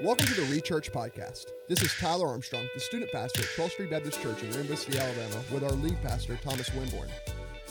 Welcome 0.00 0.26
to 0.26 0.34
the 0.34 0.42
Rechurch 0.42 0.92
Podcast. 0.92 1.46
This 1.68 1.82
is 1.82 1.92
Tyler 1.98 2.28
Armstrong, 2.28 2.68
the 2.72 2.78
student 2.78 3.10
pastor 3.10 3.40
at 3.40 3.48
12th 3.48 3.72
Street 3.72 3.90
Baptist 3.90 4.22
Church 4.22 4.44
in 4.44 4.52
Rainbow 4.52 4.76
City, 4.76 4.96
Alabama, 4.96 5.42
with 5.52 5.64
our 5.64 5.72
lead 5.72 6.00
pastor, 6.02 6.36
Thomas 6.36 6.70
Winborn. 6.70 7.08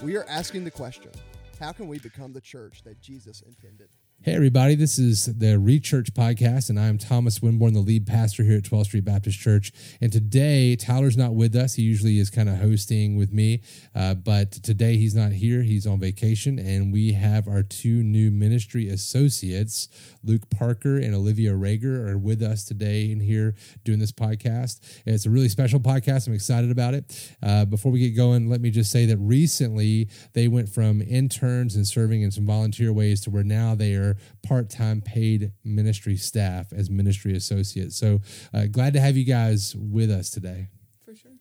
We 0.04 0.18
are 0.18 0.26
asking 0.28 0.66
the 0.66 0.72
question 0.72 1.12
how 1.58 1.72
can 1.72 1.88
we 1.88 2.00
become 2.00 2.34
the 2.34 2.42
church 2.42 2.84
that 2.84 3.00
Jesus 3.00 3.44
intended? 3.44 3.88
Hey, 4.24 4.34
everybody, 4.34 4.74
this 4.76 5.00
is 5.00 5.28
the 5.38 5.58
Rechurch 5.58 6.10
Podcast, 6.12 6.70
and 6.70 6.78
I'm 6.78 6.98
Thomas 6.98 7.40
Winborn, 7.40 7.74
the 7.74 7.80
lead 7.80 8.06
pastor 8.08 8.44
here 8.44 8.58
at 8.58 8.64
12th 8.64 8.86
Street 8.86 9.06
Baptist 9.06 9.40
Church. 9.40 9.72
And 10.02 10.12
today, 10.12 10.76
Tyler's 10.76 11.16
not 11.16 11.36
with 11.36 11.56
us. 11.56 11.76
He 11.76 11.84
usually 11.84 12.18
is 12.20 12.30
kind 12.30 12.50
of 12.50 12.58
hosting 12.58 13.16
with 13.16 13.32
me, 13.32 13.62
uh, 13.96 14.16
but 14.16 14.52
today 14.52 14.98
he's 14.98 15.16
not 15.16 15.32
here. 15.32 15.62
He's 15.62 15.86
on 15.88 16.00
vacation, 16.00 16.58
and 16.60 16.92
we 16.92 17.14
have 17.14 17.48
our 17.48 17.62
two 17.62 18.04
new 18.04 18.32
ministry 18.32 18.90
associates, 18.90 19.88
Luke 20.24 20.50
Parker 20.50 20.98
and 20.98 21.14
Olivia 21.16 21.52
Rager, 21.52 22.10
are 22.10 22.18
with 22.18 22.42
us 22.42 22.66
today 22.66 23.12
and 23.12 23.22
here 23.22 23.56
doing 23.86 24.00
this 24.00 24.12
podcast. 24.12 24.80
It's 25.06 25.28
a 25.28 25.30
really 25.30 25.48
special 25.48 25.80
podcast. 25.80 26.28
I'm 26.28 26.34
excited 26.34 26.72
about 26.72 26.96
it. 26.96 27.36
Uh, 27.42 27.64
before 27.66 27.92
we 27.94 28.00
get 28.00 28.18
going, 28.18 28.50
let 28.50 28.62
me 28.62 28.72
just 28.72 28.92
say 28.92 29.06
that 29.06 29.18
recently 29.18 30.10
they 30.34 30.50
went 30.50 30.68
from 30.68 31.02
interns 31.04 31.76
and 31.76 31.88
serving 31.88 32.24
in 32.24 32.32
some 32.32 32.48
volunteer 32.48 32.92
ways 32.92 33.22
to 33.22 33.30
where 33.30 33.44
now 33.44 33.74
they 33.76 33.94
are 33.94 34.07
part 34.44 34.70
time 34.70 35.02
paid 35.02 35.52
ministry 35.64 36.16
staff 36.18 36.72
as 36.74 36.90
ministry 36.90 37.36
associates. 37.36 37.98
So 37.98 38.22
uh, 38.54 38.66
glad 38.66 38.94
to 38.94 39.00
have 39.00 39.18
you 39.18 39.26
guys 39.26 39.76
with 39.76 40.12
us 40.12 40.30
today. 40.30 40.68
For 41.04 41.16
sure. 41.16 41.32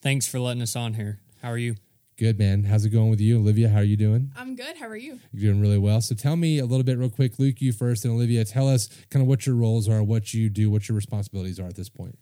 Thanks 0.00 0.26
for 0.26 0.38
letting 0.38 0.62
us 0.62 0.76
on 0.76 0.94
here. 0.94 1.20
How 1.42 1.50
are 1.50 1.58
you? 1.58 1.76
Good, 2.18 2.38
man. 2.38 2.64
How's 2.64 2.86
it 2.86 2.90
going 2.90 3.10
with 3.10 3.20
you? 3.20 3.38
Olivia, 3.38 3.68
how 3.68 3.80
are 3.80 3.84
you 3.84 3.96
doing? 3.96 4.32
I'm 4.34 4.56
good. 4.56 4.78
How 4.78 4.86
are 4.86 4.96
you? 4.96 5.20
You're 5.32 5.52
doing 5.52 5.60
really 5.60 5.76
well. 5.76 6.00
So 6.00 6.14
tell 6.14 6.36
me 6.36 6.58
a 6.58 6.64
little 6.64 6.82
bit, 6.82 6.96
real 6.96 7.10
quick. 7.10 7.38
Luke, 7.38 7.60
you 7.60 7.72
first, 7.72 8.06
and 8.06 8.14
Olivia, 8.14 8.42
tell 8.44 8.68
us 8.68 8.88
kind 9.10 9.22
of 9.22 9.28
what 9.28 9.46
your 9.46 9.54
roles 9.54 9.86
are, 9.86 10.02
what 10.02 10.32
you 10.32 10.48
do, 10.48 10.70
what 10.70 10.88
your 10.88 10.96
responsibilities 10.96 11.60
are 11.60 11.66
at 11.66 11.76
this 11.76 11.90
point. 11.90 12.18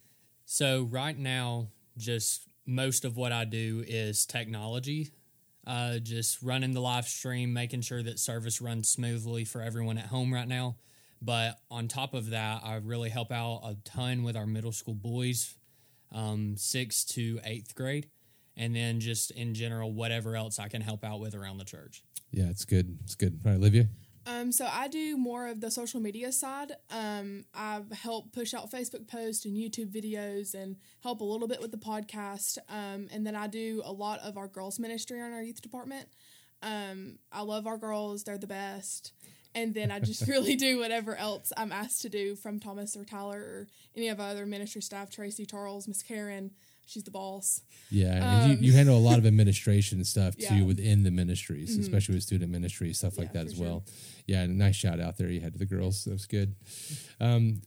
So, 0.46 0.82
right 0.90 1.16
now, 1.16 1.68
just 1.96 2.48
most 2.66 3.04
of 3.04 3.16
what 3.16 3.30
I 3.30 3.44
do 3.44 3.84
is 3.86 4.26
technology 4.26 5.10
uh, 5.66 5.98
just 5.98 6.42
running 6.42 6.72
the 6.72 6.80
live 6.80 7.06
stream, 7.06 7.52
making 7.52 7.82
sure 7.82 8.02
that 8.02 8.18
service 8.18 8.60
runs 8.60 8.88
smoothly 8.88 9.44
for 9.44 9.60
everyone 9.60 9.98
at 9.98 10.06
home 10.06 10.32
right 10.32 10.48
now. 10.48 10.76
But 11.22 11.58
on 11.70 11.88
top 11.88 12.12
of 12.12 12.30
that, 12.30 12.60
I 12.64 12.76
really 12.76 13.08
help 13.08 13.32
out 13.32 13.60
a 13.64 13.76
ton 13.84 14.24
with 14.24 14.36
our 14.36 14.46
middle 14.46 14.72
school 14.72 14.94
boys, 14.94 15.54
um, 16.12 16.56
sixth 16.56 17.08
to 17.14 17.40
eighth 17.44 17.74
grade, 17.74 18.08
and 18.56 18.76
then 18.76 19.00
just 19.00 19.30
in 19.30 19.54
general, 19.54 19.92
whatever 19.92 20.36
else 20.36 20.58
I 20.58 20.68
can 20.68 20.82
help 20.82 21.02
out 21.02 21.20
with 21.20 21.34
around 21.34 21.58
the 21.58 21.64
church. 21.64 22.02
Yeah, 22.30 22.50
it's 22.50 22.64
good. 22.64 22.98
It's 23.04 23.14
good. 23.14 23.40
All 23.44 23.52
right, 23.52 23.58
Olivia. 23.58 23.88
Um, 24.26 24.52
so 24.52 24.66
I 24.70 24.88
do 24.88 25.16
more 25.16 25.48
of 25.48 25.60
the 25.60 25.70
social 25.70 26.00
media 26.00 26.32
side. 26.32 26.72
Um, 26.90 27.44
I've 27.54 27.90
helped 27.92 28.32
push 28.32 28.54
out 28.54 28.70
Facebook 28.70 29.06
posts 29.06 29.44
and 29.44 29.56
YouTube 29.56 29.90
videos 29.90 30.54
and 30.54 30.76
help 31.02 31.20
a 31.20 31.24
little 31.24 31.48
bit 31.48 31.60
with 31.60 31.70
the 31.70 31.76
podcast. 31.76 32.58
Um, 32.68 33.08
and 33.12 33.26
then 33.26 33.36
I 33.36 33.46
do 33.46 33.82
a 33.84 33.92
lot 33.92 34.20
of 34.20 34.38
our 34.38 34.48
girls 34.48 34.78
ministry 34.78 35.20
on 35.20 35.32
our 35.32 35.42
youth 35.42 35.60
department. 35.60 36.08
Um, 36.62 37.18
I 37.30 37.42
love 37.42 37.66
our 37.66 37.76
girls; 37.76 38.24
they're 38.24 38.38
the 38.38 38.46
best. 38.46 39.12
And 39.54 39.74
then 39.74 39.90
I 39.90 40.00
just 40.00 40.26
really 40.28 40.56
do 40.56 40.78
whatever 40.78 41.14
else 41.16 41.52
I'm 41.56 41.72
asked 41.72 42.02
to 42.02 42.08
do 42.08 42.34
from 42.34 42.58
Thomas 42.58 42.96
or 42.96 43.04
Tyler 43.04 43.38
or 43.38 43.68
any 43.94 44.08
of 44.08 44.20
our 44.20 44.30
other 44.30 44.46
ministry 44.46 44.82
staff, 44.82 45.10
Tracy, 45.10 45.44
Charles, 45.44 45.86
Miss 45.86 46.02
Karen. 46.02 46.52
She's 46.86 47.02
the 47.02 47.10
boss. 47.10 47.62
Yeah, 47.90 48.12
and 48.42 48.50
you, 48.52 48.56
Um, 48.58 48.64
you 48.64 48.72
handle 48.72 48.96
a 48.96 49.00
lot 49.00 49.18
of 49.18 49.26
administration 49.32 50.04
stuff 50.04 50.36
too 50.36 50.54
Yeah. 50.56 50.62
within 50.62 51.02
the 51.02 51.10
ministries, 51.10 51.76
especially 51.78 52.14
with 52.16 52.24
student 52.24 52.50
ministry 52.52 52.92
stuff 52.92 53.18
like 53.18 53.28
Yeah, 53.28 53.42
that 53.42 53.46
for 53.48 53.52
as 53.54 53.58
well. 53.58 53.84
Yeah, 54.26 54.42
and 54.42 54.52
a 54.52 54.56
nice 54.56 54.76
shout 54.76 55.00
out 55.00 55.16
there 55.18 55.28
you 55.30 55.40
had 55.40 55.52
to 55.54 55.58
the 55.58 55.66
girls. 55.66 56.04
That 56.04 56.12
was 56.12 56.26
good. 56.26 56.54
Um, 57.20 57.60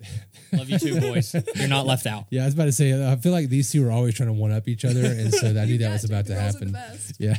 Love 0.54 0.70
you 0.70 0.80
too, 0.80 1.00
boys. 1.02 1.36
You're 1.56 1.68
not 1.68 1.86
left 1.86 2.06
out. 2.08 2.26
yeah, 2.32 2.44
I 2.44 2.46
was 2.46 2.54
about 2.56 2.66
to 2.66 2.72
say. 2.72 2.94
I 3.12 3.16
feel 3.18 3.32
like 3.32 3.50
these 3.50 3.72
two 3.72 3.86
are 3.88 3.92
always 3.92 4.16
trying 4.16 4.28
to 4.30 4.34
one 4.34 4.52
up 4.52 4.68
each 4.68 4.86
other, 4.86 5.04
and 5.06 5.34
so 5.34 5.48
I 5.50 5.66
knew 5.66 5.78
that 5.80 5.92
was 5.92 6.04
about 6.04 6.26
to 6.28 6.34
girls 6.34 6.56
are 6.56 6.60
the 6.66 6.66
happen. 6.66 6.72
best. 6.72 7.16
Yeah. 7.20 7.36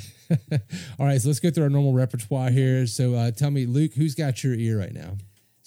All 0.98 1.06
right, 1.06 1.20
so 1.20 1.28
let's 1.28 1.40
go 1.40 1.50
through 1.50 1.64
our 1.64 1.70
normal 1.70 1.92
repertoire 1.94 2.50
here. 2.50 2.86
So 2.86 3.14
uh, 3.14 3.30
tell 3.30 3.50
me, 3.50 3.66
Luke, 3.66 3.92
who's 3.94 4.14
got 4.14 4.44
your 4.44 4.54
ear 4.54 4.78
right 4.78 4.92
now? 4.92 5.16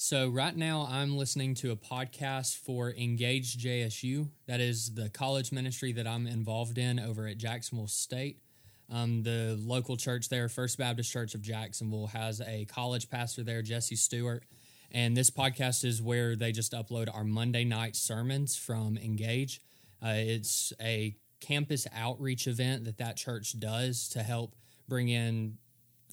So 0.03 0.27
right 0.29 0.57
now 0.57 0.87
I'm 0.89 1.15
listening 1.15 1.53
to 1.57 1.69
a 1.69 1.75
podcast 1.75 2.57
for 2.57 2.89
Engage 2.89 3.55
JSU. 3.55 4.29
That 4.47 4.59
is 4.59 4.95
the 4.95 5.09
college 5.09 5.51
ministry 5.51 5.91
that 5.91 6.07
I'm 6.07 6.25
involved 6.25 6.79
in 6.79 6.99
over 6.99 7.27
at 7.27 7.37
Jacksonville 7.37 7.85
State. 7.85 8.39
Um, 8.89 9.21
the 9.21 9.59
local 9.61 9.97
church 9.97 10.27
there, 10.27 10.49
First 10.49 10.79
Baptist 10.79 11.11
Church 11.11 11.35
of 11.35 11.43
Jacksonville, 11.43 12.07
has 12.07 12.41
a 12.41 12.65
college 12.65 13.11
pastor 13.11 13.43
there, 13.43 13.61
Jesse 13.61 13.95
Stewart. 13.95 14.43
And 14.91 15.15
this 15.15 15.29
podcast 15.29 15.85
is 15.85 16.01
where 16.01 16.35
they 16.35 16.51
just 16.51 16.71
upload 16.71 17.07
our 17.13 17.23
Monday 17.23 17.63
night 17.63 17.95
sermons 17.95 18.57
from 18.57 18.97
Engage. 18.97 19.61
Uh, 20.03 20.13
it's 20.15 20.73
a 20.81 21.15
campus 21.41 21.85
outreach 21.95 22.47
event 22.47 22.85
that 22.85 22.97
that 22.97 23.17
church 23.17 23.59
does 23.59 24.09
to 24.09 24.23
help 24.23 24.55
bring 24.87 25.09
in 25.09 25.59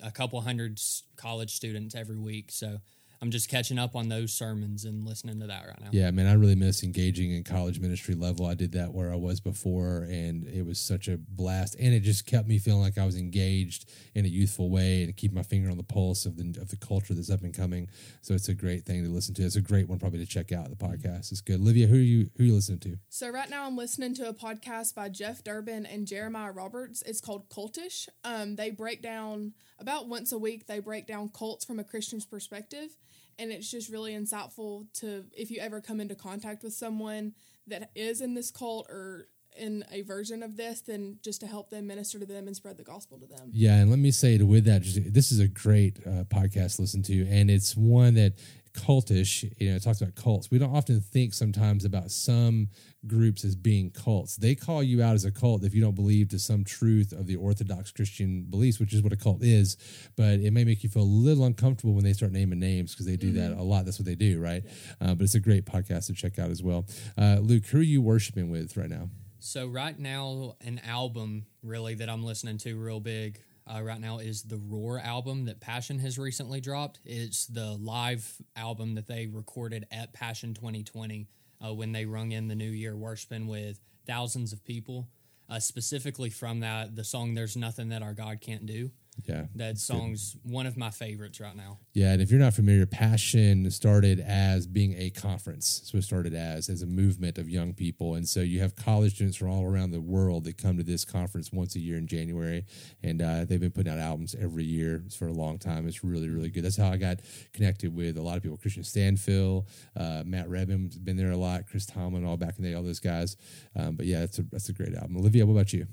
a 0.03 0.11
couple 0.11 0.39
hundred 0.43 0.79
college 1.17 1.55
students 1.55 1.95
every 1.95 2.19
week. 2.19 2.53
So 2.53 2.81
I'm 3.21 3.31
just 3.31 3.49
catching 3.49 3.79
up 3.79 3.97
on 3.97 4.09
those 4.09 4.33
sermons 4.33 4.85
and 4.85 5.05
listening 5.05 5.41
to 5.41 5.47
that 5.49 5.67
right 5.67 5.81
now. 5.81 5.89
Yeah, 5.91 6.11
man, 6.13 6.27
I 6.27 6.35
really 6.35 6.55
miss 6.55 6.85
engaging 6.85 7.33
in 7.33 7.43
college 7.43 7.81
ministry 7.81 8.15
level. 8.15 8.47
I 8.47 8.55
did 8.55 8.73
that 8.73 8.93
where 8.93 9.13
I 9.13 9.17
was 9.17 9.41
before, 9.41 10.07
and 10.09 10.47
it 10.47 10.65
was 10.65 10.79
such 10.79 11.09
a 11.09 11.17
blast. 11.17 11.75
And 11.81 11.93
it 11.93 12.01
just 12.01 12.27
kept 12.27 12.47
me 12.47 12.59
feeling 12.59 12.81
like 12.81 12.97
I 12.97 13.05
was 13.05 13.17
engaged 13.17 13.91
in 14.15 14.25
a 14.25 14.29
youthful 14.29 14.71
way 14.71 15.03
and 15.03 15.17
keep 15.17 15.33
my 15.33 15.43
finger 15.43 15.71
on 15.71 15.77
the 15.77 15.83
pulse 15.83 16.27
of 16.27 16.37
the 16.37 16.61
of 16.61 16.69
the 16.69 16.77
culture 16.77 17.15
that's 17.15 17.31
up 17.31 17.43
and 17.43 17.55
coming. 17.55 17.89
So 18.23 18.35
it's 18.35 18.49
a 18.49 18.55
great 18.55 18.87
thing 18.87 19.03
to 19.03 19.11
listen 19.11 19.35
to. 19.35 19.43
It's 19.43 19.57
a 19.57 19.61
great 19.61 19.89
one 19.89 19.99
probably 19.99 20.21
to 20.21 20.27
check 20.27 20.53
out. 20.53 20.71
The 20.71 20.77
podcast 20.77 21.33
It's 21.33 21.41
good. 21.41 21.61
Olivia, 21.61 21.87
who 21.87 21.97
are 21.97 21.99
you 21.99 22.31
who 22.37 22.45
are 22.45 22.47
you 22.47 22.55
listening 22.55 22.81
to? 22.81 22.99
So 23.09 23.31
right 23.31 23.51
now 23.51 23.67
I'm 23.67 23.77
listening 23.77 24.15
to 24.15 24.29
a 24.29 24.35
podcast 24.35 24.95
by 24.95 25.09
Jeff 25.09 25.43
Durbin 25.43 25.87
and 25.87 26.07
Jeremiah 26.07 26.53
Roberts. 26.53 27.03
It's 27.03 27.21
called 27.21 27.49
Cultish. 27.49 28.09
Um, 28.23 28.57
they 28.57 28.71
break 28.71 29.03
down 29.03 29.55
about 29.79 30.09
once 30.09 30.33
a 30.33 30.39
week. 30.39 30.67
They 30.67 30.81
break 30.81 31.07
down 31.07 31.31
cults 31.31 31.65
from 31.65 31.79
a 31.79 31.85
Christian's 31.85 32.27
perspective, 32.27 32.97
and 33.39 33.53
it's 33.53 33.71
just 33.71 33.91
really 33.91 34.15
insightful 34.15 34.87
to 34.95 35.25
if 35.33 35.51
you 35.51 35.61
ever 35.61 35.81
come 35.81 36.01
into 36.01 36.15
contact 36.15 36.63
with 36.63 36.73
someone 36.73 37.35
that 37.67 37.91
is 37.95 38.21
in 38.21 38.35
this 38.35 38.51
cult 38.51 38.87
or 38.89 39.29
in 39.57 39.85
a 39.91 40.03
version 40.03 40.43
of 40.43 40.57
this, 40.57 40.81
then 40.83 41.19
just 41.23 41.41
to 41.41 41.47
help 41.47 41.71
them 41.71 41.87
minister 41.87 42.19
to 42.19 42.27
them 42.27 42.47
and 42.47 42.57
spread 42.57 42.77
the 42.77 42.85
gospel 42.85 43.19
to 43.19 43.27
them. 43.27 43.51
Yeah, 43.53 43.75
and 43.75 43.91
let 43.91 43.99
me 43.99 44.11
say 44.11 44.39
with 44.39 44.65
that, 44.65 44.83
this 44.85 45.33
is 45.33 45.41
a 45.41 45.49
great 45.49 45.99
uh, 46.07 46.25
podcast 46.25 46.77
to 46.77 46.83
listen 46.83 47.03
to, 47.05 47.27
and 47.29 47.51
it's 47.51 47.77
one 47.77 48.15
that 48.15 48.35
cultish. 48.79 49.51
You 49.59 49.71
know, 49.71 49.77
it 49.77 49.83
talks 49.83 50.01
about 50.01 50.15
cults. 50.15 50.51
We 50.51 50.59
don't 50.59 50.75
often 50.75 51.01
think 51.01 51.35
sometimes 51.35 51.85
about 51.85 52.11
some 52.11 52.69
groups 53.07 53.45
as 53.45 53.55
being 53.55 53.91
cults. 53.91 54.37
They 54.37 54.55
call 54.55 54.83
you 54.83 55.03
out 55.03 55.15
as 55.15 55.25
a 55.25 55.31
cult 55.31 55.65
if 55.65 55.75
you 55.75 55.81
don't 55.81 55.95
believe 55.95 56.29
to 56.31 56.39
some 56.39 56.65
truth 56.65 57.13
of 57.13 57.27
the 57.27 57.37
Orthodox 57.37 57.91
Christian 57.91 58.47
beliefs, 58.49 58.79
which 58.79 58.95
is 58.95 59.03
what 59.03 59.13
a 59.13 59.17
cult 59.17 59.43
is. 59.43 59.77
But 60.17 60.41
it 60.41 60.53
may 60.53 60.65
make 60.65 60.83
you 60.83 60.89
feel 60.89 61.03
a 61.03 61.05
little 61.05 61.45
uncomfortable 61.45 61.95
when 61.95 62.05
they 62.05 62.13
start 62.13 62.33
naming 62.33 62.61
names 62.61 62.93
because 62.93 63.07
they 63.07 63.17
do 63.17 63.33
that 63.33 63.53
a 63.53 63.63
lot. 63.63 63.85
That's 63.85 63.99
what 63.99 64.07
they 64.07 64.15
do, 64.15 64.41
right? 64.41 64.63
Uh, 65.01 65.15
but 65.15 65.25
it's 65.25 65.35
a 65.35 65.41
great 65.41 65.65
podcast 65.65 66.07
to 66.07 66.15
check 66.15 66.39
out 66.39 66.51
as 66.51 66.63
well. 66.63 66.87
Uh, 67.17 67.39
Luke, 67.41 67.67
who 67.67 67.79
are 67.79 67.83
you 67.83 68.01
worshiping 68.01 68.51
with 68.51 68.77
right 68.77 68.91
now? 68.91 69.11
So 69.41 69.67
right 69.67 69.99
now, 69.99 70.57
an 70.61 70.81
album 70.85 71.47
really 71.63 71.95
that 71.95 72.09
I'm 72.09 72.25
listening 72.25 72.59
to 72.59 72.77
real 72.77 73.01
big 73.01 73.41
uh, 73.69 73.83
right 73.83 74.01
now 74.01 74.19
is 74.19 74.43
the 74.43 74.57
Roar 74.57 74.99
album 74.99 75.45
that 75.45 75.61
Passion 75.61 75.99
has 75.99 76.19
recently 76.19 76.61
dropped. 76.61 77.01
It's 77.05 77.47
the 77.47 77.73
live 77.73 78.31
album 78.57 78.95
that 78.95 79.07
they 79.07 79.27
recorded 79.27 79.87
at 79.91 80.13
Passion 80.13 80.55
2020 80.55 81.29
uh, 81.65 81.75
when 81.75 81.93
they 81.93 82.05
rung 82.07 82.33
in 82.33 82.49
the 82.49 82.55
New 82.55 82.71
Year, 82.71 82.97
worshiping 82.97 83.47
with 83.47 83.81
thousands 84.07 84.53
of 84.53 84.65
people. 84.65 85.09
Uh, 85.51 85.59
specifically 85.59 86.29
from 86.31 86.61
that, 86.61 86.95
the 86.95 87.05
song 87.05 87.35
"There's 87.35 87.57
Nothing 87.57 87.89
That 87.89 88.03
Our 88.03 88.15
God 88.15 88.41
Can't 88.41 88.67
Do." 88.67 88.91
Yeah, 89.27 89.47
That 89.57 89.79
song's 89.79 90.37
one 90.43 90.67
of 90.67 90.77
my 90.77 90.91
favorites 90.91 91.41
right 91.41 91.57
now. 91.57 91.79
Yeah, 91.93 92.13
and 92.13 92.23
if 92.23 92.31
you're 92.31 92.41
not 92.41 92.55
familiar, 92.55 92.87
Passion 92.87 93.71
started 93.71 94.21
as 94.21 94.67
being 94.67 94.95
a 94.97 95.11
conference. 95.11 95.83
So 95.85 95.99
it 95.99 96.03
started 96.03 96.35
as, 96.35 96.69
as 96.69 96.83
a 96.83 96.87
movement 96.87 97.37
of 97.39 97.49
young 97.49 97.75
people. 97.75 98.15
And 98.15 98.29
so 98.29 98.41
you 98.41 98.61
have 98.61 98.77
college 98.77 99.15
students 99.15 99.37
from 99.37 99.51
all 99.51 99.65
around 99.65 99.91
the 99.91 100.01
world 100.01 100.45
that 100.45 100.57
come 100.57 100.77
to 100.77 100.83
this 100.83 101.05
conference 101.05 101.53
once 101.53 101.75
a 101.77 101.81
year 101.81 101.99
in 101.99 102.07
January. 102.07 102.65
And 103.03 103.21
uh, 103.21 103.45
they've 103.45 103.61
been 103.61 103.71
putting 103.73 103.93
out 103.93 103.99
albums 103.99 104.35
every 104.41 104.65
year 104.65 105.03
for 105.17 105.29
a 105.29 105.33
long 105.33 105.59
time. 105.59 105.87
It's 105.89 106.05
really, 106.05 106.29
really 106.29 106.51
good. 106.51 106.65
That's 106.65 106.77
how 106.77 106.89
I 106.89 106.97
got 106.97 107.21
connected 107.53 107.95
with 107.95 108.17
a 108.17 108.23
lot 108.23 108.37
of 108.37 108.43
people. 108.43 108.59
Kristian 108.59 108.85
Stanfill, 108.85 109.67
uh, 109.97 110.23
Matt 110.25 110.49
Redman's 110.49 110.99
been 110.99 111.17
there 111.17 111.31
a 111.31 111.37
lot, 111.37 111.67
Chris 111.69 111.87
Tomlin, 111.87 112.25
all 112.25 112.37
back 112.37 112.57
in 112.59 112.65
the 112.65 112.71
day, 112.71 112.75
all 112.75 112.83
those 112.83 113.01
guys. 113.01 113.37
Um, 113.77 113.97
but 113.97 114.07
yeah, 114.07 114.21
that's 114.21 114.39
a, 114.39 114.43
that's 114.43 114.69
a 114.69 114.73
great 114.73 114.95
album. 114.95 115.17
Olivia, 115.17 115.45
what 115.45 115.53
about 115.53 115.73
you? 115.73 115.87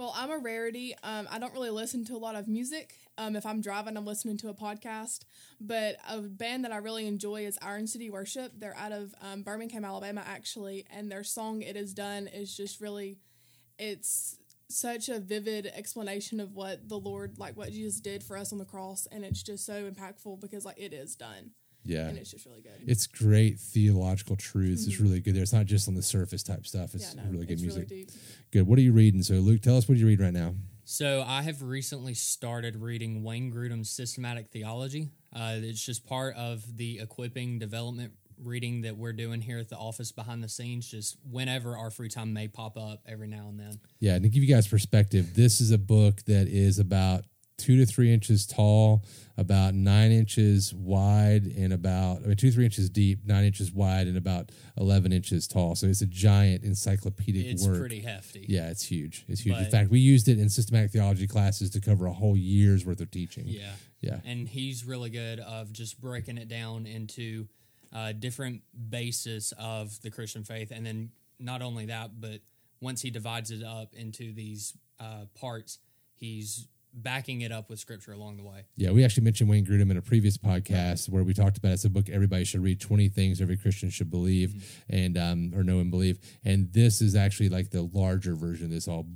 Well, 0.00 0.14
I'm 0.16 0.30
a 0.30 0.38
rarity. 0.38 0.94
Um, 1.02 1.28
I 1.30 1.38
don't 1.38 1.52
really 1.52 1.68
listen 1.68 2.06
to 2.06 2.14
a 2.14 2.16
lot 2.16 2.34
of 2.34 2.48
music. 2.48 2.94
Um, 3.18 3.36
if 3.36 3.44
I'm 3.44 3.60
driving, 3.60 3.98
I'm 3.98 4.06
listening 4.06 4.38
to 4.38 4.48
a 4.48 4.54
podcast. 4.54 5.26
But 5.60 5.96
a 6.08 6.22
band 6.22 6.64
that 6.64 6.72
I 6.72 6.78
really 6.78 7.06
enjoy 7.06 7.44
is 7.44 7.58
Iron 7.60 7.86
City 7.86 8.08
Worship. 8.08 8.50
They're 8.56 8.74
out 8.78 8.92
of 8.92 9.14
um, 9.20 9.42
Birmingham, 9.42 9.84
Alabama, 9.84 10.24
actually, 10.26 10.86
and 10.90 11.12
their 11.12 11.22
song 11.22 11.60
"It 11.60 11.76
Is 11.76 11.92
Done" 11.92 12.28
is 12.28 12.56
just 12.56 12.80
really, 12.80 13.18
it's 13.78 14.38
such 14.70 15.10
a 15.10 15.20
vivid 15.20 15.66
explanation 15.66 16.40
of 16.40 16.54
what 16.54 16.88
the 16.88 16.98
Lord, 16.98 17.38
like 17.38 17.58
what 17.58 17.70
Jesus 17.70 18.00
did 18.00 18.22
for 18.22 18.38
us 18.38 18.54
on 18.54 18.58
the 18.58 18.64
cross, 18.64 19.06
and 19.12 19.22
it's 19.22 19.42
just 19.42 19.66
so 19.66 19.82
impactful 19.82 20.40
because 20.40 20.64
like 20.64 20.78
it 20.78 20.94
is 20.94 21.14
done. 21.14 21.50
Yeah. 21.84 22.08
and 22.08 22.18
it's 22.18 22.30
just 22.30 22.46
really 22.46 22.60
good. 22.60 22.72
It's 22.86 23.06
great 23.06 23.58
theological 23.58 24.36
truths. 24.36 24.86
It's 24.86 25.00
really 25.00 25.20
good 25.20 25.34
there. 25.34 25.42
It's 25.42 25.52
not 25.52 25.66
just 25.66 25.88
on 25.88 25.94
the 25.94 26.02
surface 26.02 26.42
type 26.42 26.66
stuff. 26.66 26.94
It's 26.94 27.06
Mm-hmm. 27.10 27.18
yeah, 27.18 27.24
no, 27.24 27.30
really 27.32 27.46
good 27.46 27.52
it's 27.54 27.62
music. 27.62 27.88
really 27.90 28.02
deep. 28.04 28.10
Good. 28.52 28.66
What 28.66 28.78
are 28.78 28.82
you 28.82 28.92
reading? 28.92 29.22
So, 29.22 29.34
Luke, 29.34 29.62
tell 29.62 29.76
us 29.76 29.88
what 29.88 29.96
you 29.98 30.06
read 30.06 30.20
right 30.20 30.32
now. 30.32 30.54
So 30.84 31.22
I 31.26 31.42
have 31.42 31.62
recently 31.62 32.14
started 32.14 32.76
reading 32.76 33.22
Wayne 33.22 33.52
Grudem's 33.52 33.88
Systematic 33.90 34.48
Theology. 34.50 35.10
Uh, 35.34 35.54
it's 35.58 35.84
just 35.84 36.04
part 36.04 36.34
of 36.34 36.76
the 36.76 36.98
equipping 36.98 37.58
development 37.60 38.12
reading 38.42 38.80
that 38.82 38.96
we're 38.96 39.12
doing 39.12 39.40
here 39.40 39.58
at 39.58 39.68
the 39.68 39.76
office 39.76 40.10
behind 40.12 40.42
the 40.42 40.48
scenes. 40.48 40.90
Just 40.90 41.16
whenever 41.30 41.76
our 41.76 41.90
free 41.90 42.08
time 42.08 42.32
may 42.32 42.48
pop 42.48 42.76
up, 42.76 43.02
every 43.06 43.28
now 43.28 43.46
and 43.48 43.60
then. 43.60 43.78
Yeah, 44.00 44.14
and 44.14 44.24
to 44.24 44.28
give 44.28 44.42
you 44.42 44.52
guys 44.52 44.66
perspective, 44.66 45.34
this 45.36 45.60
is 45.60 45.70
a 45.70 45.78
book 45.78 46.22
that 46.24 46.48
is 46.48 46.78
about 46.80 47.24
two 47.60 47.76
to 47.76 47.86
three 47.86 48.12
inches 48.12 48.46
tall, 48.46 49.04
about 49.36 49.74
nine 49.74 50.10
inches 50.10 50.74
wide, 50.74 51.46
and 51.46 51.72
about 51.72 52.18
I 52.24 52.26
mean 52.26 52.36
two 52.36 52.50
three 52.50 52.64
inches 52.64 52.88
deep, 52.90 53.24
nine 53.24 53.44
inches 53.44 53.72
wide, 53.72 54.06
and 54.06 54.16
about 54.16 54.50
eleven 54.76 55.12
inches 55.12 55.46
tall. 55.46 55.74
So 55.74 55.86
it's 55.86 56.02
a 56.02 56.06
giant 56.06 56.64
encyclopedic 56.64 57.44
work. 57.44 57.52
It's 57.52 57.66
work. 57.66 57.78
pretty 57.78 58.00
hefty. 58.00 58.46
Yeah, 58.48 58.70
it's 58.70 58.84
huge. 58.84 59.24
It's 59.28 59.40
huge. 59.42 59.58
in 59.58 59.70
fact, 59.70 59.90
we 59.90 60.00
used 60.00 60.28
it 60.28 60.38
in 60.38 60.48
systematic 60.48 60.90
theology 60.90 61.26
classes 61.26 61.70
to 61.70 61.80
cover 61.80 62.06
a 62.06 62.12
whole 62.12 62.36
year's 62.36 62.84
worth 62.84 63.00
of 63.00 63.10
teaching. 63.10 63.44
Yeah. 63.46 63.72
Yeah. 64.00 64.20
and 64.24 64.48
he's 64.48 64.86
really 64.86 65.10
good 65.10 65.40
of 65.40 65.74
just 65.74 66.00
breaking 66.00 66.38
it 66.38 66.48
down 66.48 66.86
into 66.86 67.48
uh, 67.92 68.12
different 68.12 68.62
bases 68.88 69.52
of 69.58 70.00
the 70.02 70.10
Christian 70.10 70.44
faith, 70.44 70.70
and 70.70 70.86
then 70.86 71.10
not 71.38 71.62
only 71.62 71.86
that, 71.86 72.20
but 72.20 72.40
once 72.80 73.02
he 73.02 73.10
divides 73.10 73.50
it 73.50 73.62
up 73.62 73.94
into 73.94 74.32
these 74.32 74.76
uh, 74.98 75.26
parts, 75.38 75.78
he's 76.14 76.68
backing 76.92 77.42
it 77.42 77.52
up 77.52 77.70
with 77.70 77.78
scripture 77.78 78.12
along 78.12 78.36
the 78.36 78.42
way. 78.42 78.64
Yeah, 78.76 78.90
we 78.90 79.04
actually 79.04 79.24
mentioned 79.24 79.48
Wayne 79.48 79.64
Grudem 79.64 79.90
in 79.90 79.96
a 79.96 80.02
previous 80.02 80.36
podcast 80.36 81.08
where 81.08 81.22
we 81.22 81.34
talked 81.34 81.56
about 81.56 81.72
it's 81.72 81.84
a 81.84 81.90
book 81.90 82.08
everybody 82.08 82.44
should 82.44 82.62
read, 82.62 82.80
20 82.80 83.08
things 83.08 83.40
every 83.40 83.56
Christian 83.56 83.90
should 83.90 84.10
believe 84.10 84.82
and 84.88 85.16
um, 85.16 85.52
or 85.54 85.62
know 85.62 85.78
and 85.78 85.90
believe. 85.90 86.18
And 86.44 86.72
this 86.72 87.00
is 87.00 87.14
actually 87.14 87.48
like 87.48 87.70
the 87.70 87.82
larger 87.82 88.34
version 88.34 88.66
of 88.66 88.72
this 88.72 88.88
all 88.88 89.06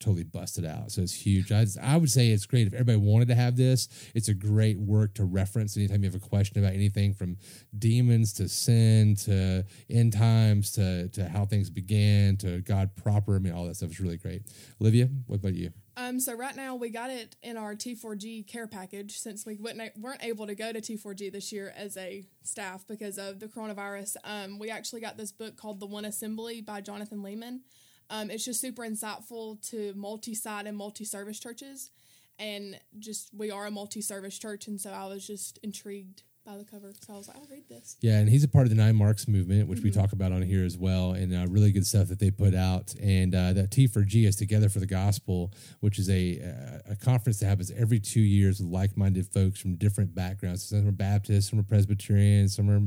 totally 0.00 0.24
busted 0.24 0.64
out. 0.64 0.90
So 0.90 1.02
it's 1.02 1.14
huge. 1.14 1.52
I, 1.52 1.66
I 1.80 1.96
would 1.96 2.10
say 2.10 2.28
it's 2.28 2.46
great 2.46 2.66
if 2.66 2.74
everybody 2.74 2.98
wanted 2.98 3.28
to 3.28 3.34
have 3.34 3.56
this. 3.56 3.88
It's 4.14 4.28
a 4.28 4.34
great 4.34 4.78
work 4.78 5.14
to 5.14 5.24
reference 5.24 5.76
anytime 5.76 6.02
you 6.02 6.10
have 6.10 6.20
a 6.20 6.28
question 6.28 6.58
about 6.58 6.74
anything 6.74 7.14
from 7.14 7.36
demons 7.78 8.32
to 8.34 8.48
sin 8.48 9.14
to 9.16 9.64
end 9.88 10.12
times 10.12 10.72
to, 10.72 11.08
to 11.08 11.28
how 11.28 11.44
things 11.44 11.70
began 11.70 12.36
to 12.38 12.60
God 12.60 12.94
proper. 12.96 13.36
I 13.36 13.38
mean, 13.38 13.52
all 13.52 13.66
that 13.66 13.76
stuff 13.76 13.90
is 13.90 14.00
really 14.00 14.16
great. 14.16 14.42
Olivia, 14.80 15.08
what 15.26 15.36
about 15.36 15.54
you? 15.54 15.72
Um, 15.96 16.20
so 16.20 16.34
right 16.34 16.56
now 16.56 16.74
we 16.74 16.88
got 16.88 17.10
it 17.10 17.36
in 17.42 17.56
our 17.56 17.74
T4G 17.74 18.46
care 18.46 18.66
package 18.66 19.18
since 19.18 19.44
we 19.44 19.56
weren't 19.56 20.22
able 20.22 20.46
to 20.46 20.54
go 20.54 20.72
to 20.72 20.80
T4G 20.80 21.30
this 21.30 21.52
year 21.52 21.72
as 21.76 21.96
a 21.96 22.24
staff 22.42 22.86
because 22.88 23.18
of 23.18 23.40
the 23.40 23.46
coronavirus. 23.46 24.16
Um, 24.24 24.58
we 24.58 24.70
actually 24.70 25.02
got 25.02 25.18
this 25.18 25.32
book 25.32 25.56
called 25.56 25.80
The 25.80 25.86
One 25.86 26.06
Assembly 26.06 26.62
by 26.62 26.80
Jonathan 26.80 27.22
Leeman. 27.22 27.60
Um, 28.08 28.30
it's 28.30 28.44
just 28.44 28.60
super 28.60 28.82
insightful 28.82 29.60
to 29.70 29.92
multi-site 29.94 30.66
and 30.66 30.76
multi-service 30.76 31.38
churches, 31.38 31.90
and 32.38 32.78
just 32.98 33.30
we 33.34 33.50
are 33.50 33.66
a 33.66 33.70
multi-service 33.70 34.38
church, 34.38 34.66
and 34.66 34.80
so 34.80 34.90
I 34.90 35.06
was 35.06 35.26
just 35.26 35.58
intrigued 35.62 36.22
by 36.44 36.56
the 36.56 36.64
cover, 36.64 36.92
so 37.00 37.14
I 37.14 37.16
was 37.16 37.28
like, 37.28 37.36
I'll 37.36 37.46
read 37.50 37.68
this. 37.68 37.96
Yeah, 38.00 38.18
and 38.18 38.28
he's 38.28 38.42
a 38.42 38.48
part 38.48 38.64
of 38.66 38.70
the 38.70 38.76
Nine 38.76 38.96
Marks 38.96 39.28
movement, 39.28 39.68
which 39.68 39.80
we 39.80 39.90
talk 39.92 40.12
about 40.12 40.32
on 40.32 40.42
here 40.42 40.64
as 40.64 40.76
well, 40.76 41.12
and 41.12 41.32
uh, 41.32 41.46
really 41.48 41.70
good 41.70 41.86
stuff 41.86 42.08
that 42.08 42.18
they 42.18 42.30
put 42.32 42.54
out. 42.54 42.94
And 43.00 43.32
uh, 43.34 43.52
that 43.52 43.70
T 43.70 43.86
for 43.86 44.02
G 44.02 44.26
is 44.26 44.34
Together 44.34 44.68
for 44.68 44.80
the 44.80 44.86
Gospel, 44.86 45.52
which 45.80 45.98
is 46.00 46.10
a 46.10 46.40
uh, 46.88 46.92
a 46.92 46.96
conference 46.96 47.38
that 47.40 47.46
happens 47.46 47.70
every 47.70 48.00
two 48.00 48.20
years 48.20 48.60
with 48.60 48.68
like 48.70 48.96
minded 48.96 49.26
folks 49.28 49.60
from 49.60 49.76
different 49.76 50.14
backgrounds. 50.14 50.64
Some 50.64 50.88
are 50.88 50.92
Baptists, 50.92 51.50
some 51.50 51.60
are 51.60 51.64
Presbyterians, 51.64 52.56
some 52.56 52.68
are 52.68 52.80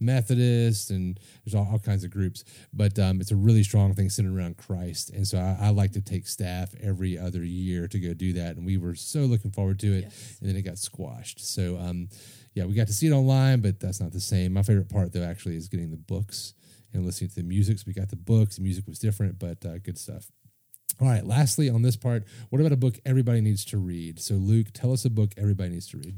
Methodists, 0.00 0.90
and 0.90 1.18
there's 1.44 1.54
all, 1.54 1.68
all 1.70 1.78
kinds 1.78 2.04
of 2.04 2.10
groups. 2.10 2.44
But 2.72 2.98
um, 2.98 3.20
it's 3.20 3.30
a 3.32 3.36
really 3.36 3.62
strong 3.62 3.94
thing 3.94 4.08
centered 4.10 4.36
around 4.36 4.56
Christ, 4.56 5.10
and 5.10 5.26
so 5.26 5.38
I, 5.38 5.66
I 5.66 5.68
like 5.70 5.92
to 5.92 6.00
take 6.00 6.26
staff 6.26 6.74
every 6.82 7.18
other 7.18 7.44
year 7.44 7.86
to 7.88 7.98
go 7.98 8.14
do 8.14 8.32
that, 8.34 8.56
and 8.56 8.64
we 8.64 8.76
were 8.78 8.94
so 8.94 9.20
looking 9.20 9.50
forward 9.50 9.78
to 9.80 9.92
it, 9.92 10.04
Yes. 10.04 10.36
and 10.40 10.48
then 10.48 10.56
it 10.56 10.62
got 10.62 10.78
squashed. 10.78 11.40
So. 11.40 11.76
Um, 11.78 12.08
yeah, 12.54 12.64
we 12.64 12.74
got 12.74 12.86
to 12.86 12.92
see 12.92 13.08
it 13.08 13.12
online, 13.12 13.60
but 13.60 13.80
that's 13.80 14.00
not 14.00 14.12
the 14.12 14.20
same. 14.20 14.52
My 14.52 14.62
favorite 14.62 14.88
part, 14.88 15.12
though, 15.12 15.24
actually, 15.24 15.56
is 15.56 15.68
getting 15.68 15.90
the 15.90 15.96
books 15.96 16.54
and 16.92 17.04
listening 17.04 17.30
to 17.30 17.36
the 17.36 17.42
music. 17.42 17.78
So 17.78 17.84
we 17.86 17.92
got 17.92 18.10
the 18.10 18.16
books. 18.16 18.56
The 18.56 18.62
music 18.62 18.86
was 18.86 18.98
different, 18.98 19.38
but 19.38 19.64
uh, 19.66 19.78
good 19.78 19.98
stuff. 19.98 20.30
All 21.00 21.08
right. 21.08 21.26
Lastly, 21.26 21.68
on 21.68 21.82
this 21.82 21.96
part, 21.96 22.24
what 22.50 22.60
about 22.60 22.72
a 22.72 22.76
book 22.76 23.00
everybody 23.04 23.40
needs 23.40 23.64
to 23.66 23.78
read? 23.78 24.20
So, 24.20 24.34
Luke, 24.34 24.68
tell 24.72 24.92
us 24.92 25.04
a 25.04 25.10
book 25.10 25.34
everybody 25.36 25.70
needs 25.70 25.88
to 25.88 25.98
read. 25.98 26.14